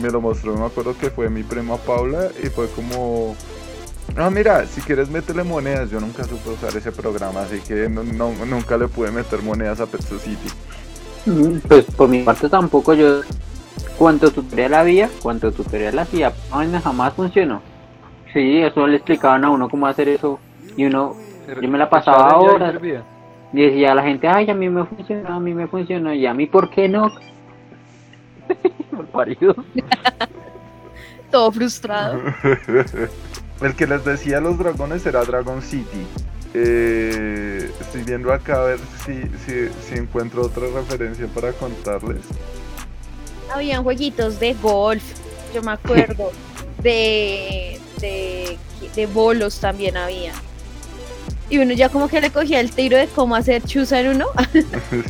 [0.02, 3.36] Me lo mostró, me acuerdo que fue mi prima Paula y fue como...
[4.18, 5.90] Ah, mira, si quieres métele monedas.
[5.90, 9.86] Yo nunca supe usar ese programa, así que no, nunca le pude meter monedas a
[9.86, 10.38] Pet City.
[11.68, 13.22] pues por mi parte tampoco yo,
[13.98, 16.34] cuánto tutorial había, cuánto tutorial hacía,
[16.84, 17.62] jamás funcionó.
[18.34, 20.40] Sí, eso le explicaban a uno cómo hacer eso
[20.78, 21.16] y uno
[21.62, 23.04] Yo me la pasaba servía.
[23.52, 26.26] y decía a la gente, ay, a mí me funcionó, a mí me funcionó, y
[26.26, 27.12] a mí, ¿por qué no?
[28.92, 29.56] Malparido.
[31.32, 32.22] Todo frustrado.
[33.62, 36.06] El que les decía a los dragones era Dragon City.
[36.54, 42.26] Eh, estoy viendo acá a ver si, si, si encuentro otra referencia para contarles.
[43.54, 45.04] Habían jueguitos de golf,
[45.54, 46.32] yo me acuerdo.
[46.82, 48.58] De, de,
[48.96, 50.32] de bolos también había.
[51.50, 54.28] Y uno ya como que le cogía el tiro de cómo hacer chuza en uno.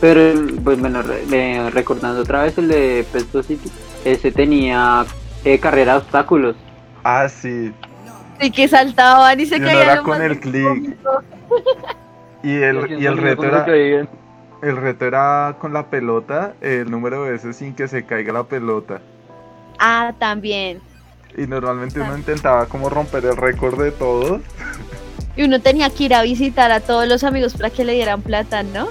[0.00, 0.32] Pero,
[0.64, 3.70] pues bueno, re- eh, recordando otra vez el de Pesto City,
[4.04, 5.04] ese tenía
[5.44, 6.56] eh, carrera de obstáculos.
[7.04, 7.72] ah, sí.
[8.40, 9.76] y que saltaban y se Y caían.
[9.82, 10.96] era con el clic.
[12.42, 14.08] Y el, y el reto ¿Cómo se era,
[14.62, 18.44] el reto era con la pelota, el número de veces sin que se caiga la
[18.44, 19.02] pelota.
[19.80, 20.80] Ah, también.
[21.36, 24.40] Y normalmente uno intentaba como romper el récord de todos.
[25.36, 28.20] Y uno tenía que ir a visitar a todos los amigos para que le dieran
[28.20, 28.88] plata, ¿no?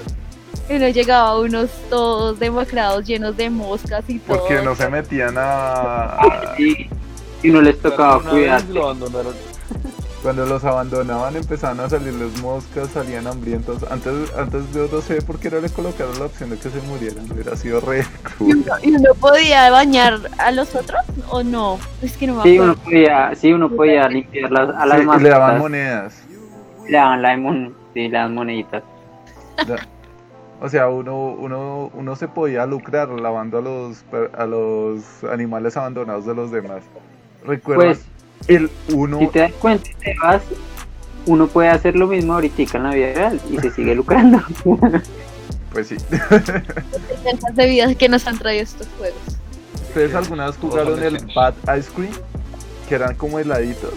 [0.68, 4.38] Y uno llegaba a unos todos demacrados, llenos de moscas y todo.
[4.38, 6.14] Porque no se metían a...
[6.16, 6.88] a- Y,
[7.42, 8.64] y no les tocaba cuidar.
[8.64, 9.34] lo abandonaron.
[10.22, 13.82] Cuando los abandonaban empezaban a salirles moscas, salían hambrientos.
[13.90, 16.78] Antes, antes yo no sé por qué no le colocaron la opción de que se
[16.82, 17.30] murieran.
[17.32, 18.56] Hubiera sido re ¿Y cruel.
[18.58, 21.78] uno, y uno podía bañar a los otros o no?
[22.02, 25.06] Es que no me Sí, uno podía, sí, uno podía limpiar las, a las Sí,
[25.06, 25.22] mascotas.
[25.22, 26.22] le daban monedas.
[26.86, 28.82] Le daban la mon- sí, las moneditas.
[29.66, 29.86] La-
[30.60, 35.00] O sea, uno, uno, uno se podía lucrar lavando a los, per- a los
[35.32, 36.82] animales abandonados de los demás.
[37.46, 37.86] ¿Recuerdas?
[37.86, 38.06] Pues,
[38.46, 39.18] el uno...
[39.18, 40.42] si te das cuenta, te vas,
[41.26, 44.42] uno puede hacer lo mismo ahorita en la vida real y se sigue lucrando.
[45.72, 45.96] Pues sí.
[46.10, 49.20] Las de vida que nos han traído estos juegos.
[49.86, 52.12] ¿Ustedes alguna vez jugaron el Bad Ice Cream?
[52.88, 53.94] Que eran como heladitos.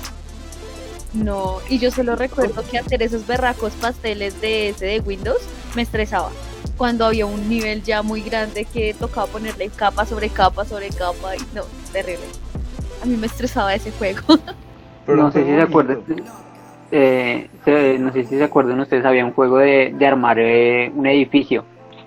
[1.13, 5.41] No, y yo solo recuerdo que hacer esos berracos pasteles de ese de Windows
[5.75, 6.31] me estresaba.
[6.77, 11.35] Cuando había un nivel ya muy grande que tocaba ponerle capa sobre capa sobre capa
[11.35, 12.25] y no, terrible.
[13.03, 14.21] A mí me estresaba ese juego.
[15.05, 15.99] Pero no sé si se acuerdan.
[16.91, 20.89] eh, se- no sé si se acuerdan ustedes, había un juego de, de armar eh,
[20.95, 21.65] un edificio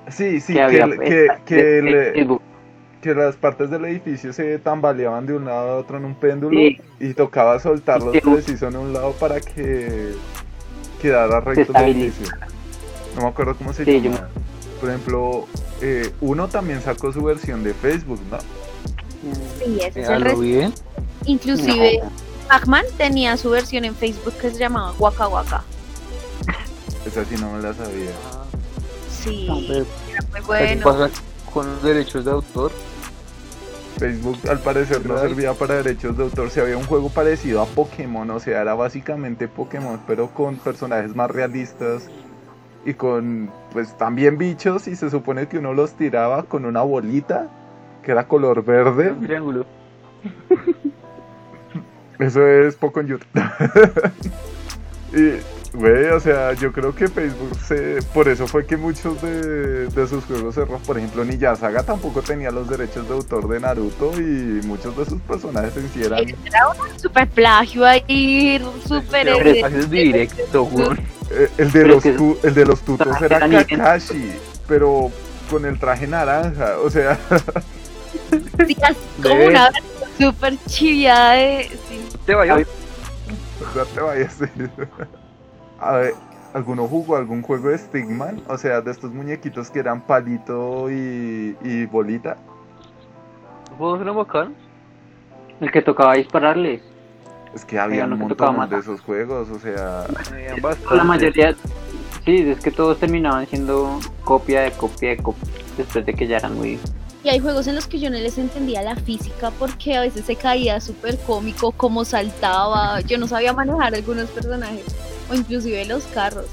[0.09, 2.41] Sí, sí, que que, había el- que, de- que, de le- Facebook.
[3.03, 6.57] que las partes del edificio se tambaleaban de un lado a otro en un péndulo
[6.59, 6.81] Sí.
[7.01, 8.21] y tocaba soltarlos Sí.
[8.21, 10.13] preciso en un lado para que
[11.03, 12.35] quedara recto el edificio.
[13.17, 14.29] No me acuerdo cómo se Sí, yo- llama.
[14.81, 15.47] Por ejemplo,
[15.83, 18.39] eh, uno también sacó su versión de Facebook, ¿no?
[19.65, 20.83] Sí, ese es el resto.
[21.25, 22.01] Inclusive
[22.49, 25.65] Pac-Man tenía su versión en Facebook que se llamaba Waka Waka.
[27.05, 28.11] Esa sí no me la sabía.
[29.11, 30.85] Sí, No, pero- era muy ¿Qué bueno.
[30.85, 31.11] pasa
[31.53, 32.71] con los derechos de autor?
[33.99, 36.51] Facebook al parecer no servía para derechos de autor.
[36.51, 41.17] Si había un juego parecido a Pokémon, o sea, era básicamente Pokémon, pero con personajes
[41.17, 42.03] más realistas
[42.85, 44.87] y con, pues, también bichos.
[44.87, 47.49] Y se supone que uno los tiraba con una bolita
[48.07, 49.11] que era color verde.
[49.11, 49.67] Un triángulo.
[52.21, 53.23] Eso es Pokémon Youth.
[55.13, 57.99] y, güey, o sea, yo creo que Facebook se.
[58.15, 60.81] Por eso fue que muchos de, de sus juegos cerraron.
[60.83, 65.05] Por ejemplo, Ninja Saga tampoco tenía los derechos de autor de Naruto y muchos de
[65.05, 66.21] sus personajes en sí eran.
[66.21, 69.27] Era un super plagio ahí, super...
[69.27, 70.71] Pero eh, haces directo.
[71.33, 73.65] Eh, el, de los el de los tutos traje era.
[73.67, 74.31] Kakashi,
[74.69, 75.11] pero
[75.51, 76.79] con el traje naranja.
[76.79, 77.19] O sea,
[78.67, 79.71] sí, así como una
[80.19, 81.69] super chiviada de...
[81.89, 82.09] sí.
[82.25, 82.67] Te vayas.
[83.75, 84.39] no te vayas.
[85.79, 86.15] A ver,
[86.55, 88.43] ¿alguno jugó algún juego de Stigman?
[88.49, 92.37] O sea, de estos muñequitos que eran palito y, y bolita.
[93.79, 94.55] ¿Puedo hacer un bacán?
[95.61, 96.83] El que tocaba dispararles.
[97.55, 100.61] Es que había un montón de esos juegos, o sea, Habían
[100.95, 101.55] La mayoría,
[102.25, 105.49] sí, es que todos terminaban siendo copia de copia de copia.
[105.79, 106.79] Después de que ya eran muy.
[107.27, 110.25] Y hay juegos en los que yo no les entendía la física porque a veces
[110.27, 114.85] se caía súper cómico, como saltaba, yo no sabía manejar algunos personajes,
[115.29, 116.47] o inclusive los carros.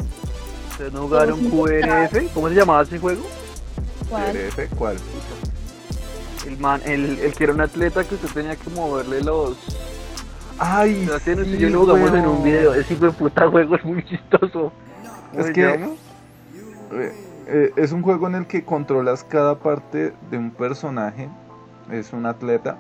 [0.72, 2.34] ¿Ustedes no jugaron QRF?
[2.34, 3.22] ¿Cómo se llamaba ese juego?
[4.10, 4.34] ¿Cuál?
[4.34, 4.98] ¿DRF cuál?
[6.48, 9.56] El man, el, el que era un atleta que usted tenía que moverle los...
[10.58, 12.74] Ay, y sí, yo lo jugamos en un video.
[12.74, 14.72] Ese hijo de puta juego es muy chistoso.
[15.34, 15.92] ¿Cómo Es que- llama?
[17.48, 21.30] Eh, es un juego en el que controlas cada parte de un personaje.
[21.92, 22.78] Es un atleta.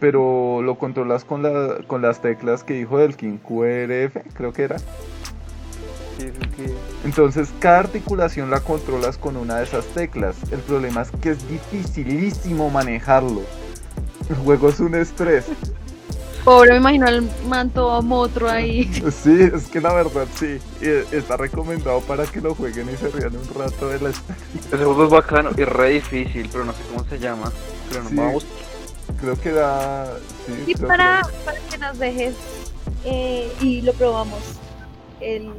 [0.00, 3.38] Pero lo controlas con, la, con las teclas que dijo Elkin.
[3.38, 4.76] QRF, creo que era.
[7.04, 10.36] Entonces cada articulación la controlas con una de esas teclas.
[10.50, 13.42] El problema es que es dificilísimo manejarlo.
[14.28, 15.46] El juego es un estrés.
[16.48, 18.84] Pobre, me imagino al manto motro ahí.
[19.12, 20.58] Sí, es que la verdad sí.
[20.80, 24.76] Y está recomendado para que lo jueguen y se rían un rato de la Ese
[24.78, 27.52] juego es bacano y re difícil, pero no sé cómo se llama.
[27.90, 28.16] Pero nos Sí.
[28.16, 28.46] vamos.
[29.20, 30.06] Creo que da.
[30.46, 32.34] Sí, Y para, que- para que nos dejes
[33.04, 34.40] eh, y lo probamos
[35.20, 35.52] el,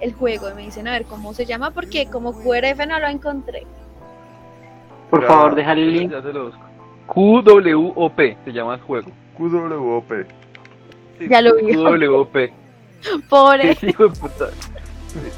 [0.00, 0.48] el juego.
[0.48, 3.66] Y me dicen a ver cómo se llama, porque como QRF no lo encontré.
[5.10, 5.28] Por Ya.
[5.28, 6.12] favor, déjale el link.
[6.12, 6.60] Ya se lo busco.
[7.08, 9.10] QWOP se llama el juego.
[9.36, 10.12] QWOP.
[11.18, 11.74] Sí, Ya lo vi.
[11.74, 12.36] QWOP.
[13.28, 13.74] Pobre.
[13.76, 14.50] Sí, hijo de puta.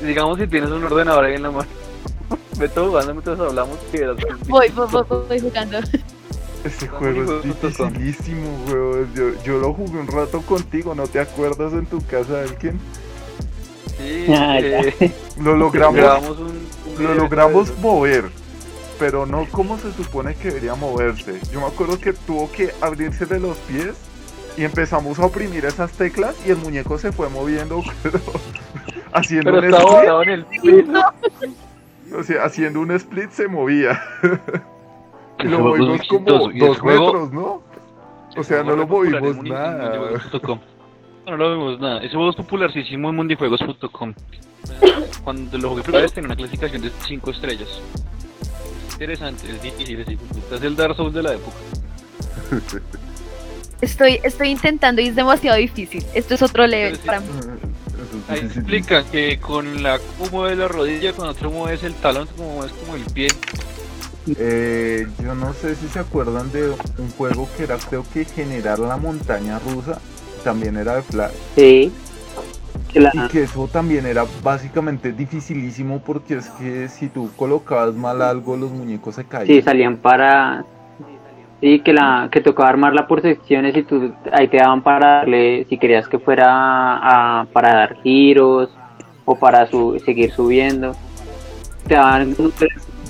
[0.00, 1.68] Digamos si tienes un ordenador ahí en la mano.
[2.58, 4.06] Ve todo jugando mientras hablamos que
[4.48, 5.78] Voy, voy, voy, voy jugando.
[6.64, 9.08] Ese juego es dificilísimo, weón.
[9.14, 12.80] Yo, yo lo jugué un rato contigo, ¿no te acuerdas en tu casa, Elkin?
[13.98, 16.66] Sí, Ah, eh, Lo logramos, grabamos un,
[16.98, 18.24] un lo logramos mover,
[18.98, 21.40] pero no como se supone que debería moverse.
[21.52, 23.94] Yo me acuerdo que tuvo que abrirse de los pies
[24.56, 28.20] y empezamos a oprimir esas teclas y el muñeco se fue moviendo, pero
[29.12, 30.66] haciendo Pero un estaba split, botado en el piso.
[32.18, 34.02] o sea, haciendo un split se movía.
[35.40, 37.62] y lo movimos como dos juego- metros, ¿no?
[38.38, 39.94] O sea, no lo movimos nada.
[41.26, 41.98] No, lo vimos nada.
[42.02, 44.12] Ese juego es popularísimo en mundijuegos.com.
[45.24, 47.80] Cuando lo jugué primera vez tenía una clasificación de 5 estrellas.
[48.96, 50.42] Interesante, es difícil, es difícil.
[50.50, 51.56] Es el Dark Souls de la época.
[53.82, 56.02] Estoy, estoy intentando y es demasiado difícil.
[56.14, 57.02] Esto es otro level sí.
[57.04, 57.26] para mí.
[57.28, 62.26] Es Ahí explica que con la como mueves la rodilla, con otro mueves el talón,
[62.34, 63.28] como mueves como el pie.
[64.38, 68.78] Eh, yo no sé si se acuerdan de un juego que era creo que generar
[68.78, 70.00] la montaña rusa,
[70.42, 71.92] también era de Flash, Sí.
[72.96, 77.94] Que la- y que eso también era básicamente dificilísimo porque es que si tú colocabas
[77.94, 79.46] mal algo los muñecos se caían.
[79.48, 80.64] Sí, salían para...
[81.60, 85.66] Sí, que la que tocaba armarla por secciones y tú ahí te daban para darle,
[85.68, 88.70] si querías que fuera a, para dar giros
[89.26, 90.96] o para su, seguir subiendo.
[91.86, 92.34] Te daban,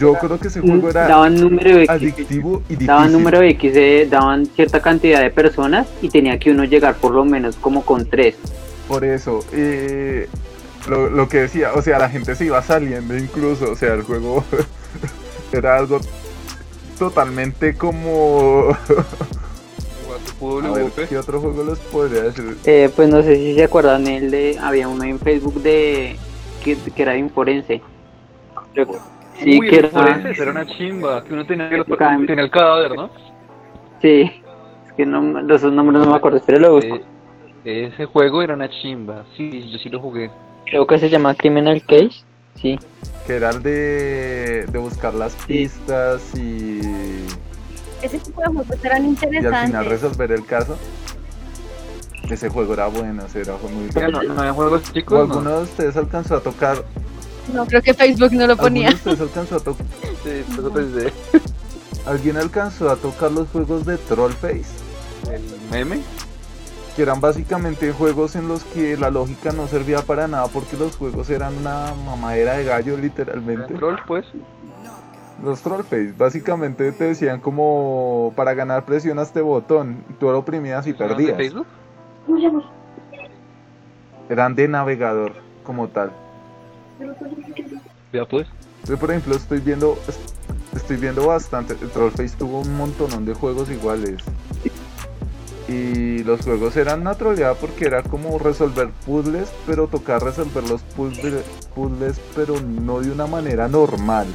[0.00, 2.86] Yo creo que ese juego era daban número X, adictivo y difícil.
[2.88, 7.12] daban número X, de- daban cierta cantidad de personas y tenía que uno llegar por
[7.12, 8.36] lo menos como con tres.
[8.88, 10.28] Por eso, eh,
[10.88, 14.02] lo, lo que decía, o sea, la gente se iba saliendo incluso, o sea, el
[14.02, 14.44] juego
[15.52, 16.00] era algo
[16.98, 18.76] totalmente como...
[20.40, 21.08] A ver.
[21.08, 22.56] ¿qué otro juego les podría decir?
[22.64, 26.16] Eh, pues no sé si se acuerdan el de, había uno en Facebook de
[26.62, 27.80] que, que era de un forense.
[28.74, 28.98] Creo-
[29.38, 32.50] Sí, Uy, que era, forense, era una chimba, que uno tenía, que Ca- tenía el
[32.50, 33.10] cadáver, ¿no?
[34.00, 34.30] sí,
[34.86, 36.96] es que no, los nombres no me acuerdo, pero lo busco.
[36.96, 37.04] Eh,
[37.66, 40.30] ese juego era una chimba, sí, yo sí lo jugué.
[40.66, 42.22] Creo que se llama Criminal Case,
[42.60, 42.78] sí.
[43.26, 46.80] Que era el de, de buscar las pistas y,
[48.02, 49.86] Ese tipo de juegos eran y al final interesantes.
[49.88, 50.76] resolver el caso.
[52.30, 54.22] Ese juego era bueno, ese era muy bueno.
[54.22, 55.56] no, no había juegos ¿O alguno no.
[55.58, 56.84] de ustedes alcanzó a tocar?
[57.52, 58.88] No, creo que Facebook no lo ¿Alguno ponía.
[58.88, 59.86] de ustedes alcanzó a tocar?
[60.24, 61.12] Sí, eso pensé.
[62.04, 64.64] ¿Alguien alcanzó a tocar los juegos de Trollface?
[65.32, 66.00] El meme.
[66.96, 70.96] Que eran básicamente juegos en los que la lógica no servía para nada porque los
[70.96, 73.74] juegos eran una mamadera de gallo literalmente.
[73.74, 74.24] Troll, pues.
[75.44, 80.92] Los Trollface básicamente te decían como para ganar presiona este botón, tú lo oprimías y
[80.92, 81.36] ¿De perdías.
[81.36, 81.66] Facebook?
[84.30, 86.10] Eran de navegador como tal.
[88.14, 88.46] Ya pues.
[88.88, 89.98] Yo por ejemplo estoy viendo
[90.74, 94.22] estoy viendo bastante, Trollface tuvo un montonón de juegos iguales.
[95.68, 100.82] Y los juegos eran una troleada porque era como resolver puzzles, pero tocar resolver los
[100.82, 101.42] puzzles,
[101.74, 104.26] puzzles, pero no de una manera normal.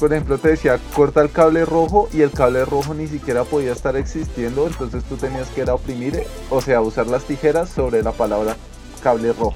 [0.00, 3.72] Por ejemplo, te decía corta el cable rojo y el cable rojo ni siquiera podía
[3.72, 8.02] estar existiendo, entonces tú tenías que ir a oprimir, o sea, usar las tijeras sobre
[8.02, 8.56] la palabra
[9.02, 9.54] cable rojo.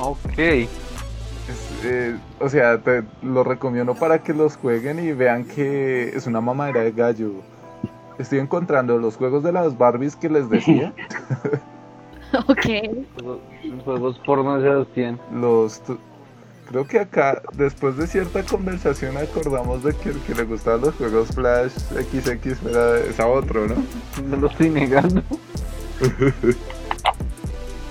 [0.00, 0.38] Ok.
[0.38, 0.68] Es,
[1.84, 6.40] eh, o sea, te lo recomiendo para que los jueguen y vean que es una
[6.40, 7.34] mamadera de gallo.
[8.18, 10.92] Estoy encontrando los juegos de las Barbies que les decía.
[12.48, 12.66] ok.
[13.14, 13.40] Juegos-
[13.84, 15.20] Juegos porno de Sebastián.
[15.32, 15.82] los
[16.68, 20.94] creo que acá, después de cierta conversación, acordamos de que el que le gustaban los
[20.96, 23.74] juegos Flash XX era es a otro, ¿no?
[24.28, 25.22] No lo estoy negando.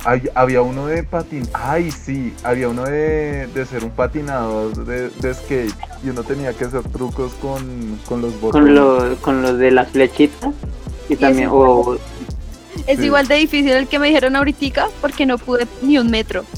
[0.05, 5.09] Hay- había uno de patin, ay sí, había uno de, de ser un patinador de,
[5.09, 8.67] de skate y uno tenía que hacer trucos con, con los botones.
[8.67, 10.53] Con los, con los de las flechitas
[11.09, 11.97] y también, ese o
[12.88, 13.05] Es Sí.
[13.05, 16.45] igual de difícil el que me dijeron ahorita porque no pude ni un metro.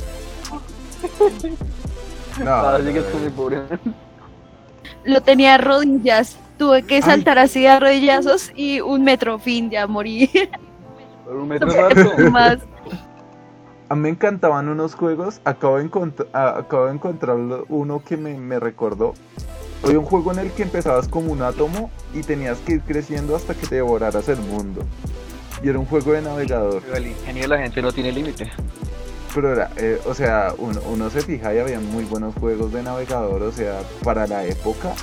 [2.43, 3.05] No, Así no, es
[3.35, 3.61] pobre.
[5.05, 6.37] Lo tenía a rodillas.
[6.59, 7.01] Tuve que Ay.
[7.01, 10.29] saltar así a rodillazos y un metro, fin, ya morí.
[11.27, 12.29] Un metro rato.
[12.31, 12.57] Más.
[13.89, 15.39] A mí me encantaban unos juegos.
[15.45, 15.89] Acabo de,
[16.33, 17.37] acabo encontrar
[17.69, 19.13] uno que me, me recordó.
[19.83, 23.35] Había un juego en el que empezabas como un átomo y tenías que ir creciendo
[23.35, 24.81] hasta que te devoraras el mundo.
[25.63, 26.81] y era un juego de navegador.
[26.83, 28.51] Pero el ingenio de la gente no tiene límite.
[29.33, 32.83] Pero era, eh, o sea, uno, uno se fija y había muy buenos juegos de
[32.83, 34.93] navegador, o sea, para la época,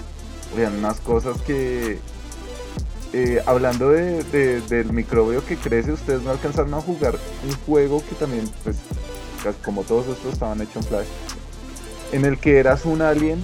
[0.53, 2.01] habían unas cosas que,
[3.15, 7.15] eh, hablando de, de- del microbio que crece, ustedes no alcanzaron a jugar
[7.49, 8.77] un juego que también, pues,
[9.65, 11.07] como todos estos estaban hechos en Flash,
[12.13, 13.43] en el que eras un alien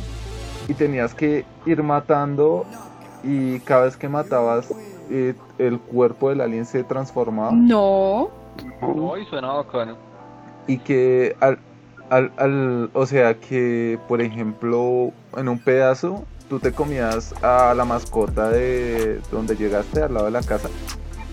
[0.69, 2.65] y tenías que ir matando
[3.23, 4.69] y cada vez que matabas,
[5.11, 8.31] eh, el cuerpo del alien se transformaba No.
[9.15, 9.97] Ay, suena bacano.
[10.67, 11.59] y que al,
[12.11, 17.85] al, al- o sea que por ejemplo en un pedazo tú te comías a la
[17.85, 20.69] mascota de donde llegaste al lado de la casa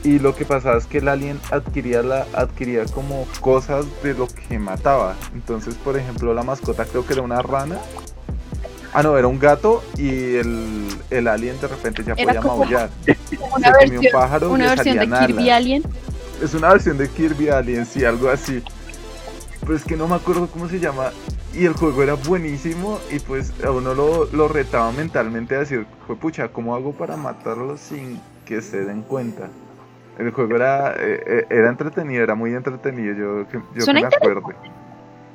[0.03, 4.27] y lo que pasaba es que el alien adquiría la adquiría como cosas de lo
[4.27, 7.79] que mataba entonces por ejemplo la mascota creo que era una rana
[8.93, 12.57] ah no era un gato y el, el alien de repente ya Era podía como
[12.57, 12.89] maullar
[13.55, 15.49] Una se un pájaro una versión de Kirby.
[15.49, 15.83] Alien.
[16.41, 18.63] Es una versión de Kirby Alien, sí, algo así.
[19.65, 21.11] Pues que no me acuerdo cómo se llama.
[21.57, 25.87] Y el juego era buenísimo y pues a uno lo, lo retaba mentalmente a decir,
[26.05, 29.49] fue pucha, ¿cómo hago para matarlo sin que se den cuenta?
[30.19, 34.49] El juego era, eh, eh, era entretenido, era muy entretenido, yo, yo que me acuerdo.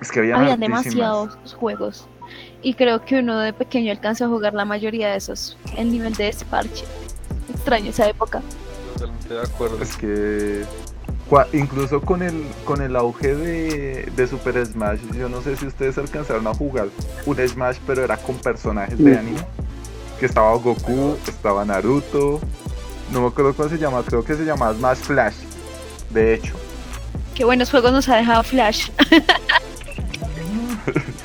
[0.01, 2.09] Es que había Había demasiados juegos.
[2.63, 5.59] Y creo que uno de pequeño alcanzó a jugar la mayoría de esos.
[5.77, 6.85] El nivel de desparche.
[7.53, 8.43] Extraño esa época.
[8.95, 9.83] Totalmente de acuerdo.
[9.83, 10.63] Es que
[11.53, 15.99] incluso con el con el auge de, de Super Smash, yo no sé si ustedes
[15.99, 16.89] alcanzaron a jugar
[17.27, 19.41] un Smash, pero era con personajes de anime.
[20.21, 22.41] Que estaba Goku, estaba Naruto,
[23.13, 25.35] no me acuerdo cómo se llama, creo que se llamaba Smash Flash.
[26.11, 26.55] De hecho,
[27.35, 28.91] Qué buenos juegos nos ha dejado Flash.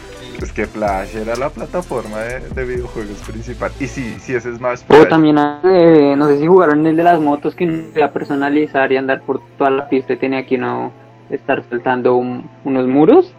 [0.58, 3.72] que Flash era la plataforma de, de videojuegos principal.
[3.80, 5.08] Y sí, sí es Smash O Flash.
[5.08, 8.98] también, eh, no sé si jugaron el de las motos que uno podía personalizar y
[8.98, 10.92] andar por toda la pista y tenía que uno
[11.30, 13.32] estar saltando un- unos muros,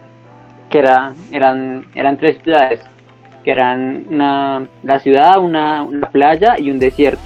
[0.69, 2.79] que era, eran, eran tres ciudades,
[3.43, 7.21] que eran una, la ciudad, una, una playa y un desierto,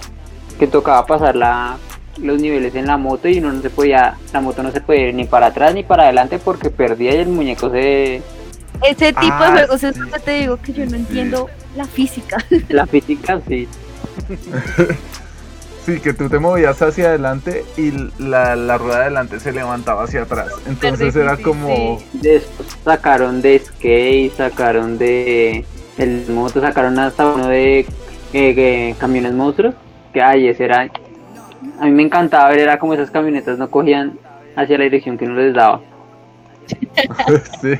[0.58, 1.78] que tocaba pasar la,
[2.20, 5.10] los niveles en la moto y uno no se podía, la moto no se podía
[5.10, 8.22] ir ni para atrás ni para adelante porque perdía y el muñeco se,
[8.84, 11.49] Ese tipo Ah, de juegos es sí, lo que te digo que yo no entiendo
[11.75, 12.38] la física.
[12.69, 13.67] la física sí.
[15.86, 20.03] Sí, que tú te movías hacia adelante y la, la rueda de adelante se levantaba
[20.05, 20.47] hacia atrás.
[20.65, 22.01] Entonces era como...
[22.13, 25.65] Después sacaron de skate, sacaron de
[25.97, 27.86] el moto, sacaron hasta uno de eh,
[28.34, 29.75] eh, camiones monstruos.
[30.13, 30.89] Que ay, ese era.
[31.81, 34.17] A mí me encantaba ver, era como esas camionetas no cogían
[34.55, 35.81] hacia la dirección que uno les daba.
[37.61, 37.80] sí.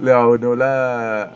[0.00, 1.32] Le daba uno la.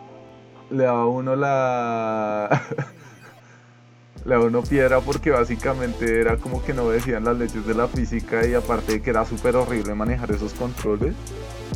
[0.71, 2.63] Le daba uno la.
[4.25, 7.89] Le daba uno piedra porque básicamente era como que no decían las leyes de la
[7.89, 11.15] física y aparte de que era súper horrible manejar esos controles.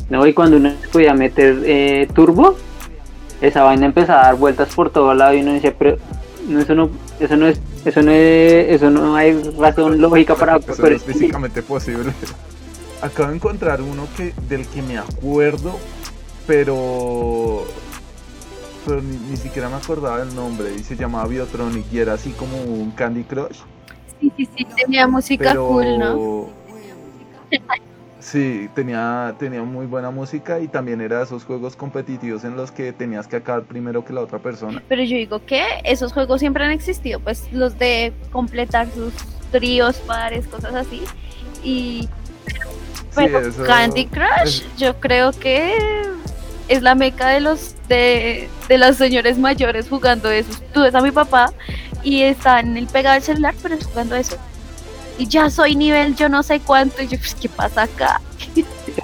[0.09, 2.55] No, y cuando uno podía meter eh, turbo,
[3.41, 5.97] esa vaina empezaba a dar vueltas por todo lado y uno decía, pero
[6.47, 10.57] no, eso no, eso no es, eso no es, eso no hay razón lógica para
[10.57, 12.13] Eso no es físicamente posible.
[13.05, 15.77] Acabo de encontrar uno que del que me acuerdo,
[16.47, 17.63] pero
[18.83, 22.31] pero ni, ni siquiera me acordaba del nombre y se llamaba Biotronic y era así
[22.31, 23.59] como un Candy Crush.
[24.19, 26.49] Sí, sí, sí, tenía música pero cool, ¿no?
[28.19, 32.91] sí tenía tenía muy buena música y también era esos juegos competitivos en los que
[32.91, 36.65] tenías que acabar primero que la otra persona Pero yo digo que esos juegos siempre
[36.65, 39.13] han existido, pues los de completar sus
[39.51, 41.03] tríos, pares, cosas así.
[41.63, 42.09] Y
[43.15, 45.73] pero eso- Candy Crush, yo creo que
[46.67, 50.49] es la meca de los de, de los señores mayores jugando eso.
[50.73, 51.51] Tú ves a mi papá
[52.03, 54.37] y está en el pegado del celular, pero es jugando eso.
[55.17, 57.01] Y ya soy nivel yo no sé cuánto.
[57.01, 58.19] Y yo, pues, ¿qué pasa acá?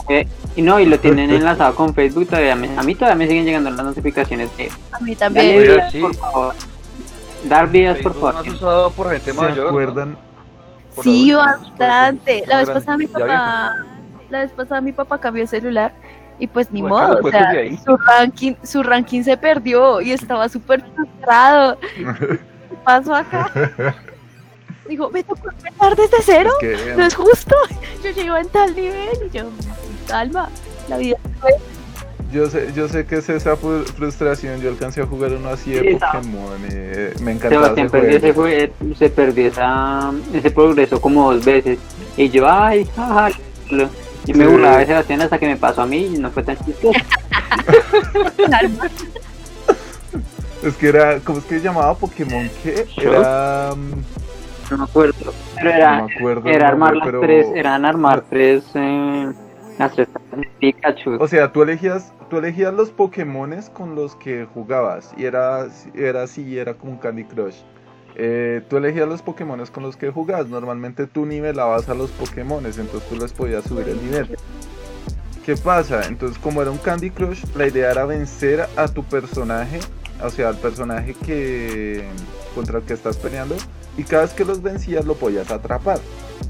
[0.10, 2.56] Eh, y no, y lo tienen enlazado con Facebook todavía.
[2.56, 5.58] me- a mí todavía me siguen llegando las notificaciones de A mí también.
[5.60, 6.00] Oiga, vidas, sí.
[6.02, 6.56] por favor.
[7.46, 8.46] Dar vidas, por Facebook favor.
[8.46, 10.18] más usado por gente se acuerdan
[11.02, 12.44] Sí, bastante.
[12.48, 13.76] La vez pasada mi papá,
[14.30, 15.94] la vez pasada mi papá cambió de celular
[16.40, 17.54] y pues ni Bueno, modo, o pues, sea,
[17.86, 21.78] su ranking, su ranking se perdió y estaba súper frustrado.
[21.80, 22.40] ¿Qué
[22.84, 23.50] pasó acá?
[24.90, 27.56] Dijo, me tocó empezar desde cero, es que no es justo.
[28.04, 29.50] Yo llego en tal nivel y yo,
[30.08, 30.50] calma,
[30.90, 31.18] la vida
[32.32, 34.62] Yo sé, yo sé que es esa fru- frustración.
[34.62, 36.60] Yo alcancé a jugar uno así de Sí, Pokémon.
[36.72, 37.92] eh, me encantaba Sebastián ese
[38.34, 41.80] perdió ese, se perdió esa, ese progreso como dos veces.
[42.16, 43.30] Y yo, ay, jaja.
[44.28, 44.52] Y me Sí.
[44.52, 46.98] burlaba de Sebastián hasta que me pasó a mí y no fue tan chistoso.
[50.64, 52.48] Es que era, ¿cómo es que se llamaba Pokémon?
[52.64, 52.86] ¿Qué?
[52.98, 53.74] Era.
[54.70, 55.34] No me acuerdo.
[55.56, 59.32] Pero era, No me acuerdo el era armar las pero- tres, eran armar tres, eh,
[60.60, 61.18] Pikachu.
[61.20, 66.24] O sea, tú elegías, tú elegías los Pokémones con los que jugabas y era, era
[66.24, 67.58] así, era como un Candy Crush.
[68.16, 70.48] Eh, tú elegías los Pokémones con los que jugabas.
[70.48, 74.38] Normalmente tú nivelabas a los Pokémones, entonces tú les podías subir el nivel.
[75.46, 76.06] ¿Qué pasa?
[76.08, 79.80] Entonces, como era un Candy Crush, la idea era vencer a tu personaje,
[80.24, 82.04] o sea, al personaje que
[82.54, 83.56] contra el que estás peleando,
[83.98, 86.00] y cada vez que los vencías lo podías atrapar.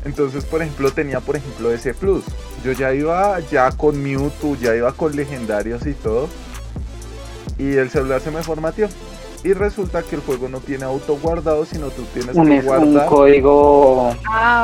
[0.03, 2.23] Entonces, por ejemplo, tenía por ejemplo ese plus.
[2.63, 6.27] Yo ya iba ya con Mewtwo, ya iba con legendarios y todo.
[7.57, 8.87] Y el celular se me formateó.
[9.43, 12.63] Y resulta que el juego no tiene auto guardado, sino tú tienes un, que es-
[12.63, 14.15] un guardar código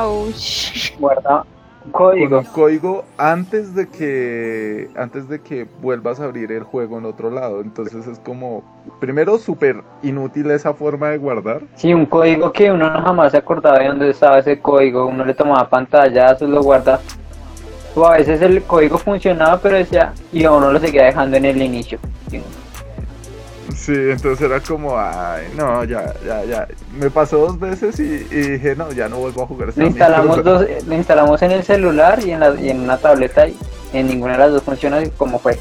[0.01, 0.93] Ouch.
[0.99, 1.43] guarda
[1.87, 6.63] un con código un código antes de que antes de que vuelvas a abrir el
[6.63, 7.61] juego en otro lado.
[7.61, 8.63] Entonces es como
[8.99, 11.61] primero súper inútil esa forma de guardar.
[11.75, 15.25] sí un código que uno no jamás se acordaba de dónde estaba ese código uno
[15.25, 16.99] le tomaba pantallazos lo guarda
[17.95, 21.45] o a veces el código funcionaba pero decía y a uno lo seguía dejando en
[21.45, 22.41] el inicio Sí.
[23.87, 26.67] Sí, entonces era como, ay, no, ya, ya, ya.
[26.99, 30.43] Me pasó dos veces y, y dije, no, ya no vuelvo a jugar lo instalamos
[30.43, 33.55] dos lo instalamos en el celular y en, la, y en una tableta y
[33.93, 35.57] en ninguna de las dos funciona y como fue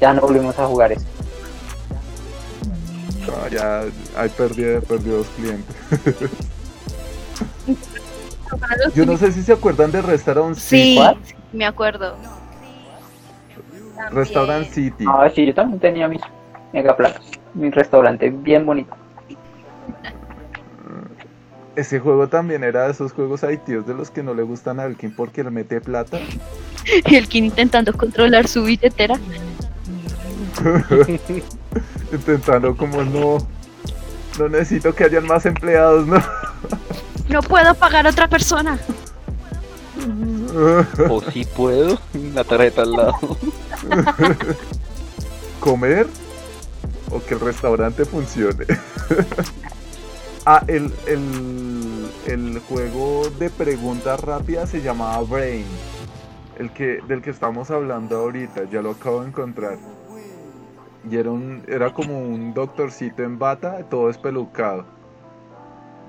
[0.00, 1.04] ya no volvimos a jugar eso
[3.26, 3.82] No, ya,
[4.16, 5.76] ahí perdí, perdí dos clientes.
[8.94, 10.94] Yo no sé si se acuerdan de Restaurant City.
[10.94, 11.18] Sí, ¿Cuál?
[11.52, 12.16] me acuerdo.
[14.10, 14.66] Restaurant.
[14.70, 15.04] City.
[15.06, 16.22] ah sí yo también tenía mis
[16.72, 18.94] mega platos mi restaurante bien bonito
[21.76, 24.84] Ese juego también era de esos juegos adictivos de los que no le gustan a
[24.84, 26.18] alguien porque le mete plata.
[27.04, 29.16] Y el King intentando controlar su billetera.
[32.12, 33.36] Intentando como no,
[34.38, 36.16] no necesito que hayan más empleados, ¿no?
[37.28, 38.78] No puedo pagar a otra persona.
[41.10, 41.98] O si puedo,
[42.32, 43.18] la tarjeta al lado.
[45.60, 46.06] comer
[47.10, 48.66] o que el restaurante funcione.
[50.46, 55.66] ah, el, el, el juego de preguntas rápidas se llamaba Brain.
[56.58, 59.78] El que, del que estamos hablando ahorita, ya lo acabo de encontrar.
[61.08, 64.84] Y era, un, era como un doctorcito en bata, todo espelucado.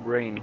[0.06, 0.42] Brain.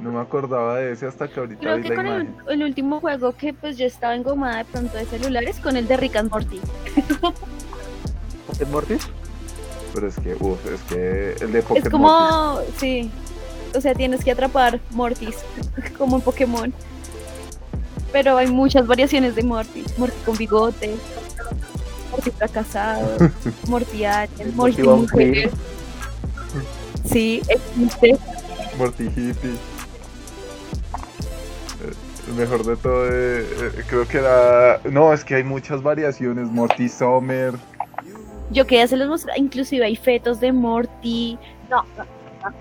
[0.00, 2.36] No me acordaba de ese hasta que ahorita Creo vi que la con el, imagen.
[2.48, 5.96] el último juego que pues yo estaba engomada de pronto de celulares con el de
[5.96, 6.60] Rick and Morty.
[8.60, 9.08] ¿Es Mortis?
[9.94, 11.90] Pero es que, uff, es que el de Es Pokémon.
[11.90, 13.10] como, sí,
[13.74, 15.36] o sea, tienes que atrapar Mortis,
[15.98, 16.74] como en Pokémon.
[18.12, 19.96] Pero hay muchas variaciones de Mortis.
[19.98, 20.96] Morty con bigote,
[22.10, 23.16] Morty fracasado,
[23.68, 25.50] Morty alien, Morty mujer.
[27.04, 28.16] Sí, existe.
[28.78, 29.50] Morty Hippie.
[31.82, 31.92] Eh,
[32.28, 34.80] El mejor de todo, eh, eh, creo que era.
[34.90, 36.48] No, es que hay muchas variaciones.
[36.50, 37.54] Morty Summer.
[38.54, 41.36] Yo que ya se los mostré, inclusive hay fetos de Morty.
[41.68, 41.84] No,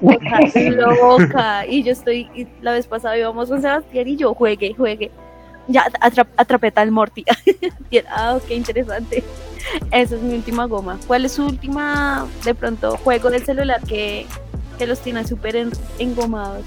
[0.02, 1.66] cosa loca.
[1.68, 5.12] Y yo estoy, y la vez pasada íbamos con Sebastián y yo juegue, juegue.
[5.68, 7.24] Ya atra- atrapé tal Morty.
[8.10, 9.24] ah, ok, interesante.
[9.92, 11.00] Esa es mi última goma.
[11.08, 14.26] ¿Cuál es su última, de pronto, juego del celular que,
[14.78, 16.66] que los tiene súper en- engomados?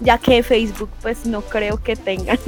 [0.00, 2.38] Ya que Facebook, pues no creo que tengan.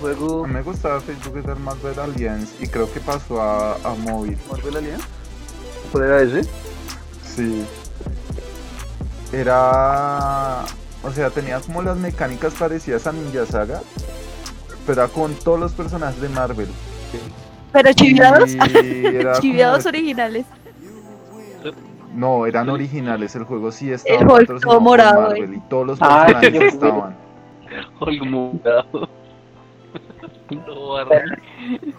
[0.00, 0.46] Juego.
[0.46, 4.36] Me gustaba Facebook era Marvel Alliance y creo que pasó a, a móvil.
[4.50, 5.04] ¿Marvel Alliance?
[5.92, 6.42] ¿Cuál era ese?
[7.24, 7.64] Sí.
[9.32, 10.64] Era.
[11.04, 13.80] O sea, tenía como las mecánicas parecidas a Ninja Saga.
[14.86, 16.68] Pero era con todos los personajes de Marvel.
[17.72, 20.46] Pero chiviados, como- chiviados originales.
[22.14, 23.36] No, eran originales.
[23.36, 27.16] El juego sí estaba El Hulk morado, Marvel y todos los Ah, personajes estaban.
[28.30, 29.08] Morado.
[30.50, 30.94] No.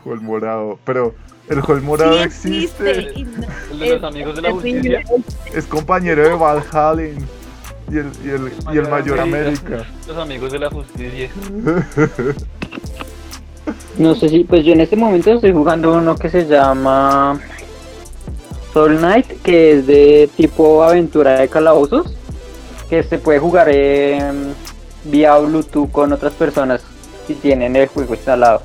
[0.06, 0.80] Hol morado.
[0.86, 1.14] Pero
[1.50, 2.92] el Hol morado sí existe.
[3.72, 5.04] El de los amigos de la justicia.
[5.54, 7.18] Es compañero de Val Halen.
[7.92, 9.86] Y el, y el, y el Mayor América.
[10.08, 11.30] Los amigos de la justicia.
[13.98, 17.40] No sé si, pues yo en este momento estoy jugando uno que se llama
[18.74, 22.16] Soul Knight, que es de tipo aventura de calabozos,
[22.90, 23.70] que se puede jugar
[25.04, 26.82] vía Bluetooth con otras personas
[27.34, 28.62] si tienen el juego instalado.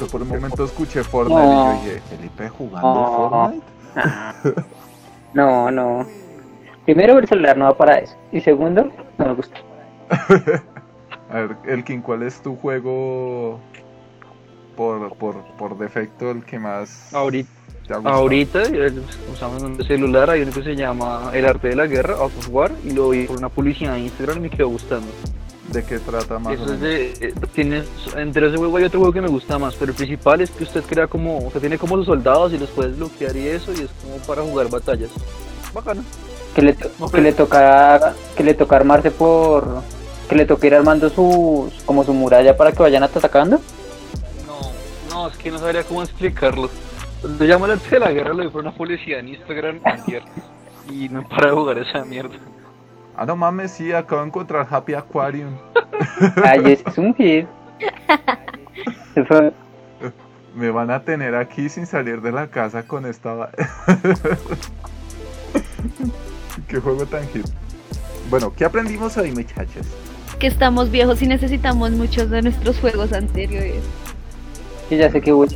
[0.00, 1.74] Yo por un momento escuché Fortnite No.
[1.82, 3.28] y yo dije, ¿Felipe jugando No.
[3.30, 4.64] Fortnite?
[5.34, 6.06] No, no.
[6.84, 8.14] Primero, el celular no va para eso.
[8.32, 9.56] Y segundo, no me gusta.
[11.30, 13.60] A ver, Elkin, ¿cuál es tu juego
[14.76, 17.12] por, por, por defecto el que más...
[17.12, 17.50] Ahorita,
[17.86, 18.16] ¿Te ha gustado?
[18.16, 22.14] Ahorita el- usamos un celular, hay uno que se llama El Arte de la Guerra,
[22.14, 25.08] Art of War, y lo vi por una publicidad en Instagram y me quedó gustando.
[25.68, 27.82] ¿De qué trata más o Eso es de, eh, tiene,
[28.16, 30.64] entre ese juego hay otro juego que me gusta más, pero el principal es que
[30.64, 33.70] usted crea como, o sea, tiene como sus soldados y los puedes bloquear y eso,
[33.72, 35.10] y es como para jugar batallas.
[35.74, 36.02] Bacano.
[36.54, 39.82] Que le, to- que le toca que le toca armarse por
[40.28, 43.60] que le toca ir armando sus como su muralla para que vayan atacando.
[44.46, 44.70] No,
[45.10, 46.70] no, es que no sabría cómo explicarlo.
[47.22, 49.80] Lo llamo el arte de la guerra, lo vi por una publicidad en Instagram
[50.90, 52.36] y no para de jugar esa mierda.
[53.20, 55.56] Ah, no mames, sí, acabo de encontrar Happy Aquarium.
[56.44, 57.48] Ay, es un hit.
[60.54, 63.34] Me van a tener aquí sin salir de la casa con esta...
[63.34, 63.50] va-
[66.68, 67.44] qué juego tan hit.
[68.30, 69.86] Bueno, ¿qué aprendimos hoy, muchachos?
[70.38, 73.82] Que estamos viejos y necesitamos muchos de nuestros juegos anteriores.
[74.88, 75.48] Sí, ya sé que voy.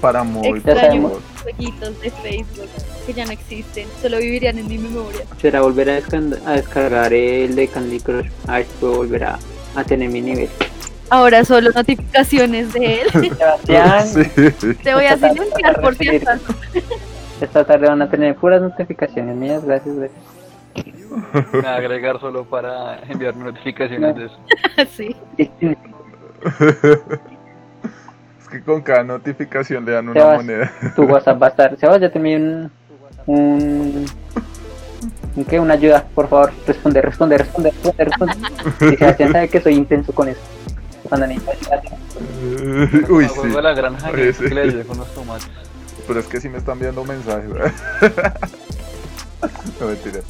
[0.00, 1.20] Para móvil, por Ya Extraño favor.
[1.42, 2.68] jueguitos de Facebook
[3.10, 5.22] que ya no existen, solo vivirían en mi memoria.
[5.40, 8.28] Será volver a, descargar el de Candy Crush.
[8.46, 9.38] A ver si puedo volver a,
[9.74, 10.48] a tener mi nivel.
[11.08, 13.10] Ahora solo notificaciones de él.
[13.36, 14.74] Sebastián, Sí.
[14.74, 16.54] Te voy a silenciar por acaso.
[17.40, 19.64] esta tarde van a tener puras notificaciones mías.
[19.64, 20.22] Gracias, gracias.
[21.52, 24.38] Me agregar solo para enviarme notificaciones de eso.
[24.96, 25.16] sí.
[28.40, 30.36] Es que con cada notificación le dan una Sebas.
[30.36, 30.72] moneda.
[30.96, 31.76] Tu WhatsApp va a estar.
[31.76, 32.70] Sebas, ya te envié un.
[33.30, 34.06] Un
[35.36, 35.60] ¿un ¿Qué?
[35.60, 36.52] Una ayuda, por favor.
[36.66, 38.34] Responde, responde, responde, responde, responde.
[38.92, 40.40] Y Sebastián sabe que soy intenso con eso.
[41.08, 41.70] Cuando necesito.
[43.12, 43.60] Uy, Me sí.
[43.62, 44.44] la granja Oye, y sí.
[44.44, 45.48] que le ayudé con los tomates.
[46.06, 47.50] Pero es que sí me están viendo mensajes.
[49.80, 50.20] no mentira.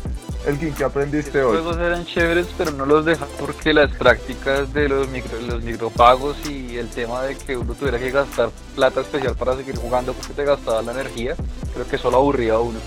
[0.47, 1.57] Elkin, ¿qué aprendiste Los hoy?
[1.59, 6.37] juegos eran chéveres, pero no los dejan porque las prácticas de los, micro, los micropagos
[6.49, 10.33] y el tema de que uno tuviera que gastar plata especial para seguir jugando porque
[10.33, 11.35] te gastaba la energía,
[11.75, 12.79] creo que solo aburría a uno.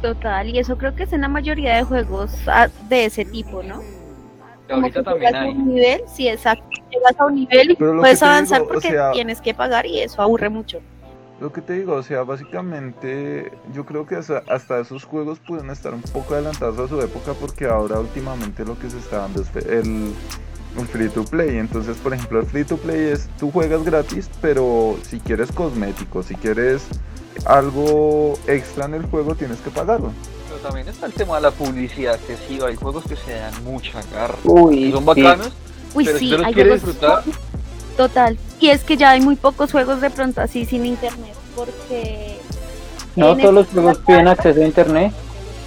[0.00, 3.62] Total, y eso creo que es en la mayoría de juegos ah, de ese tipo,
[3.62, 3.82] ¿no?
[4.68, 5.50] Y ahorita que también llegas a hay.
[5.50, 6.64] un nivel, sí, exacto.
[6.90, 10.00] Llegas a un nivel y puedes avanzar digo, o porque sea- tienes que pagar y
[10.00, 10.80] eso aburre mucho.
[11.44, 15.68] Lo que te digo, o sea, básicamente yo creo que hasta, hasta esos juegos pueden
[15.68, 19.42] estar un poco adelantados a su época porque ahora últimamente lo que se está dando
[19.42, 20.14] es el,
[20.78, 21.58] el free to play.
[21.58, 26.24] Entonces, por ejemplo, el free to play es tú juegas gratis, pero si quieres cosméticos,
[26.24, 26.86] si quieres
[27.44, 30.12] algo extra en el juego, tienes que pagarlo.
[30.48, 33.52] Pero también está el tema de la publicidad, que sí, hay juegos que se dan
[33.64, 34.38] mucha garra.
[34.44, 35.22] Uy, Y son sí.
[35.22, 35.52] bacanos,
[35.92, 37.22] Uy, pero sí, si hay quieres disfrutar,
[37.98, 38.38] total.
[38.64, 42.38] Y es que ya hay muy pocos juegos de pronto así sin internet porque
[43.14, 45.12] No todos los juegos piden acceso a internet.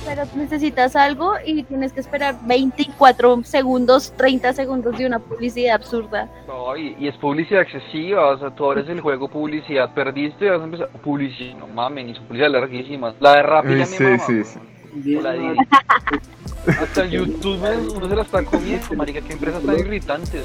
[0.03, 6.27] pero necesitas algo y tienes que esperar 24 segundos, 30 segundos de una publicidad absurda.
[6.47, 10.61] no, y, y es publicidad excesiva, o sea, tú abres el juego publicidad, perdiste, vas
[10.61, 13.13] a empezar publicidad, no mames, ni su publicidad larguísima.
[13.19, 14.59] La de me sí, sí, sí.
[16.67, 17.59] Hasta el YouTube
[17.95, 20.43] uno se la está comiendo, marica, qué empresas tan irritantes.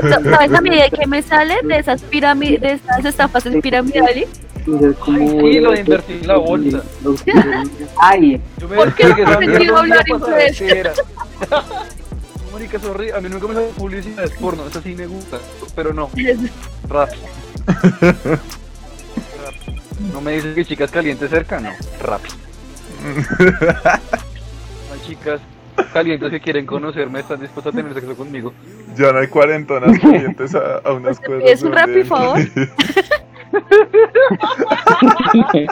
[0.00, 1.56] ¿Sabes a mí de qué me sale?
[1.62, 4.28] De esas pirámides, de esas estafas en piramidales.
[4.66, 6.82] Ay, sí, lo de invertir la bolsa.
[7.96, 10.04] Ay, Yo me ¿Por qué no día hablar.
[12.52, 15.38] Marica, sorry, a mí nunca me sale publicidad de porno, esa sí me gusta,
[15.74, 16.10] pero no,
[16.88, 17.10] rap.
[19.44, 19.58] Rap.
[20.12, 21.70] No me dices que chicas calientes cerca, no,
[22.00, 22.22] rap.
[24.92, 25.40] Hay chicas
[25.92, 28.52] calientes que quieren conocerme, están dispuestas a tener sexo conmigo.
[28.96, 31.50] Ya no hay cuarentonas pendientes a, a unas cuerdas.
[31.50, 32.38] ¿es un rap, por favor?
[35.52, 35.66] Se,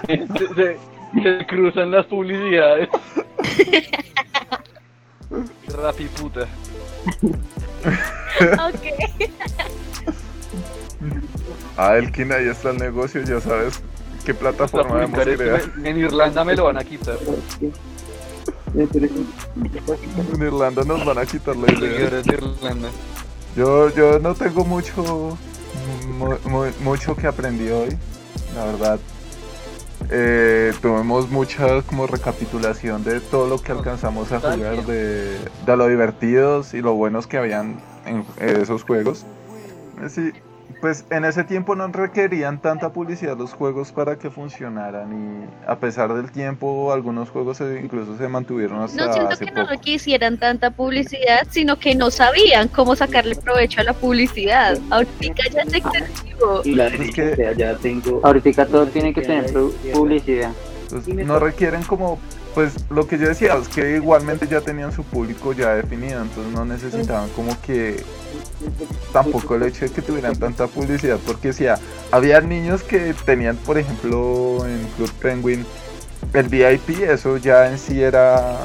[0.54, 0.78] se-
[1.22, 2.88] se cruzan las publicidades.
[5.76, 6.46] Rap y puta.
[8.42, 8.84] Ok.
[11.76, 13.82] Ah, Elkin, ahí está el negocio, ya sabes
[14.24, 15.06] qué plataforma
[15.36, 15.60] crear.
[15.60, 17.18] esto, en Irlanda me lo van a quitar.
[18.74, 22.10] En Irlanda nos van a quitar la idea.
[22.10, 22.22] De.
[23.56, 25.36] Yo, yo no tengo mucho,
[26.18, 27.90] mu- mu- mucho que aprendí hoy,
[28.56, 28.98] la verdad.
[30.10, 35.86] Eh, tuvimos mucha como recapitulación de todo lo que alcanzamos a jugar, de, de lo
[35.86, 38.24] divertidos y lo buenos que habían en
[38.60, 39.24] esos juegos.
[40.10, 40.32] Sí,
[40.80, 45.76] pues en ese tiempo no requerían tanta publicidad los juegos para que funcionaran y a
[45.78, 49.66] pesar del tiempo algunos juegos se- incluso se mantuvieron hasta No siento hace que no
[49.66, 54.78] requisieran tanta publicidad, sino que no sabían cómo sacarle provecho a la publicidad.
[54.90, 56.60] Ahorita ya es excesivo.
[56.64, 58.20] Y la Es que- ya tengo.
[58.22, 60.50] ahorita todo tiene que tener pu- publicidad.
[60.84, 62.18] Entonces, no requieren como,
[62.54, 66.52] pues lo que yo decía, es que igualmente ya tenían su público ya definido, entonces
[66.52, 67.96] no necesitaban como que
[69.12, 71.66] tampoco el hecho de que tuvieran tanta publicidad, porque si
[72.10, 75.66] había niños que tenían, por ejemplo, en Club Penguin,
[76.32, 78.58] el VIP, eso ya en sí era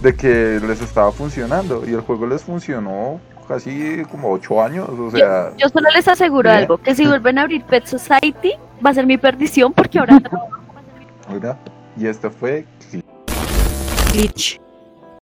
[0.00, 5.10] de que les estaba funcionando y el juego les funcionó casi como 8 años, o
[5.10, 5.50] sea...
[5.50, 8.52] Yo, yo solo les aseguro algo, que si vuelven a abrir Pet Society
[8.84, 10.20] va a ser mi perdición porque ahora
[11.32, 11.58] Mira,
[11.96, 12.66] y esto fue
[14.12, 14.61] Glitch.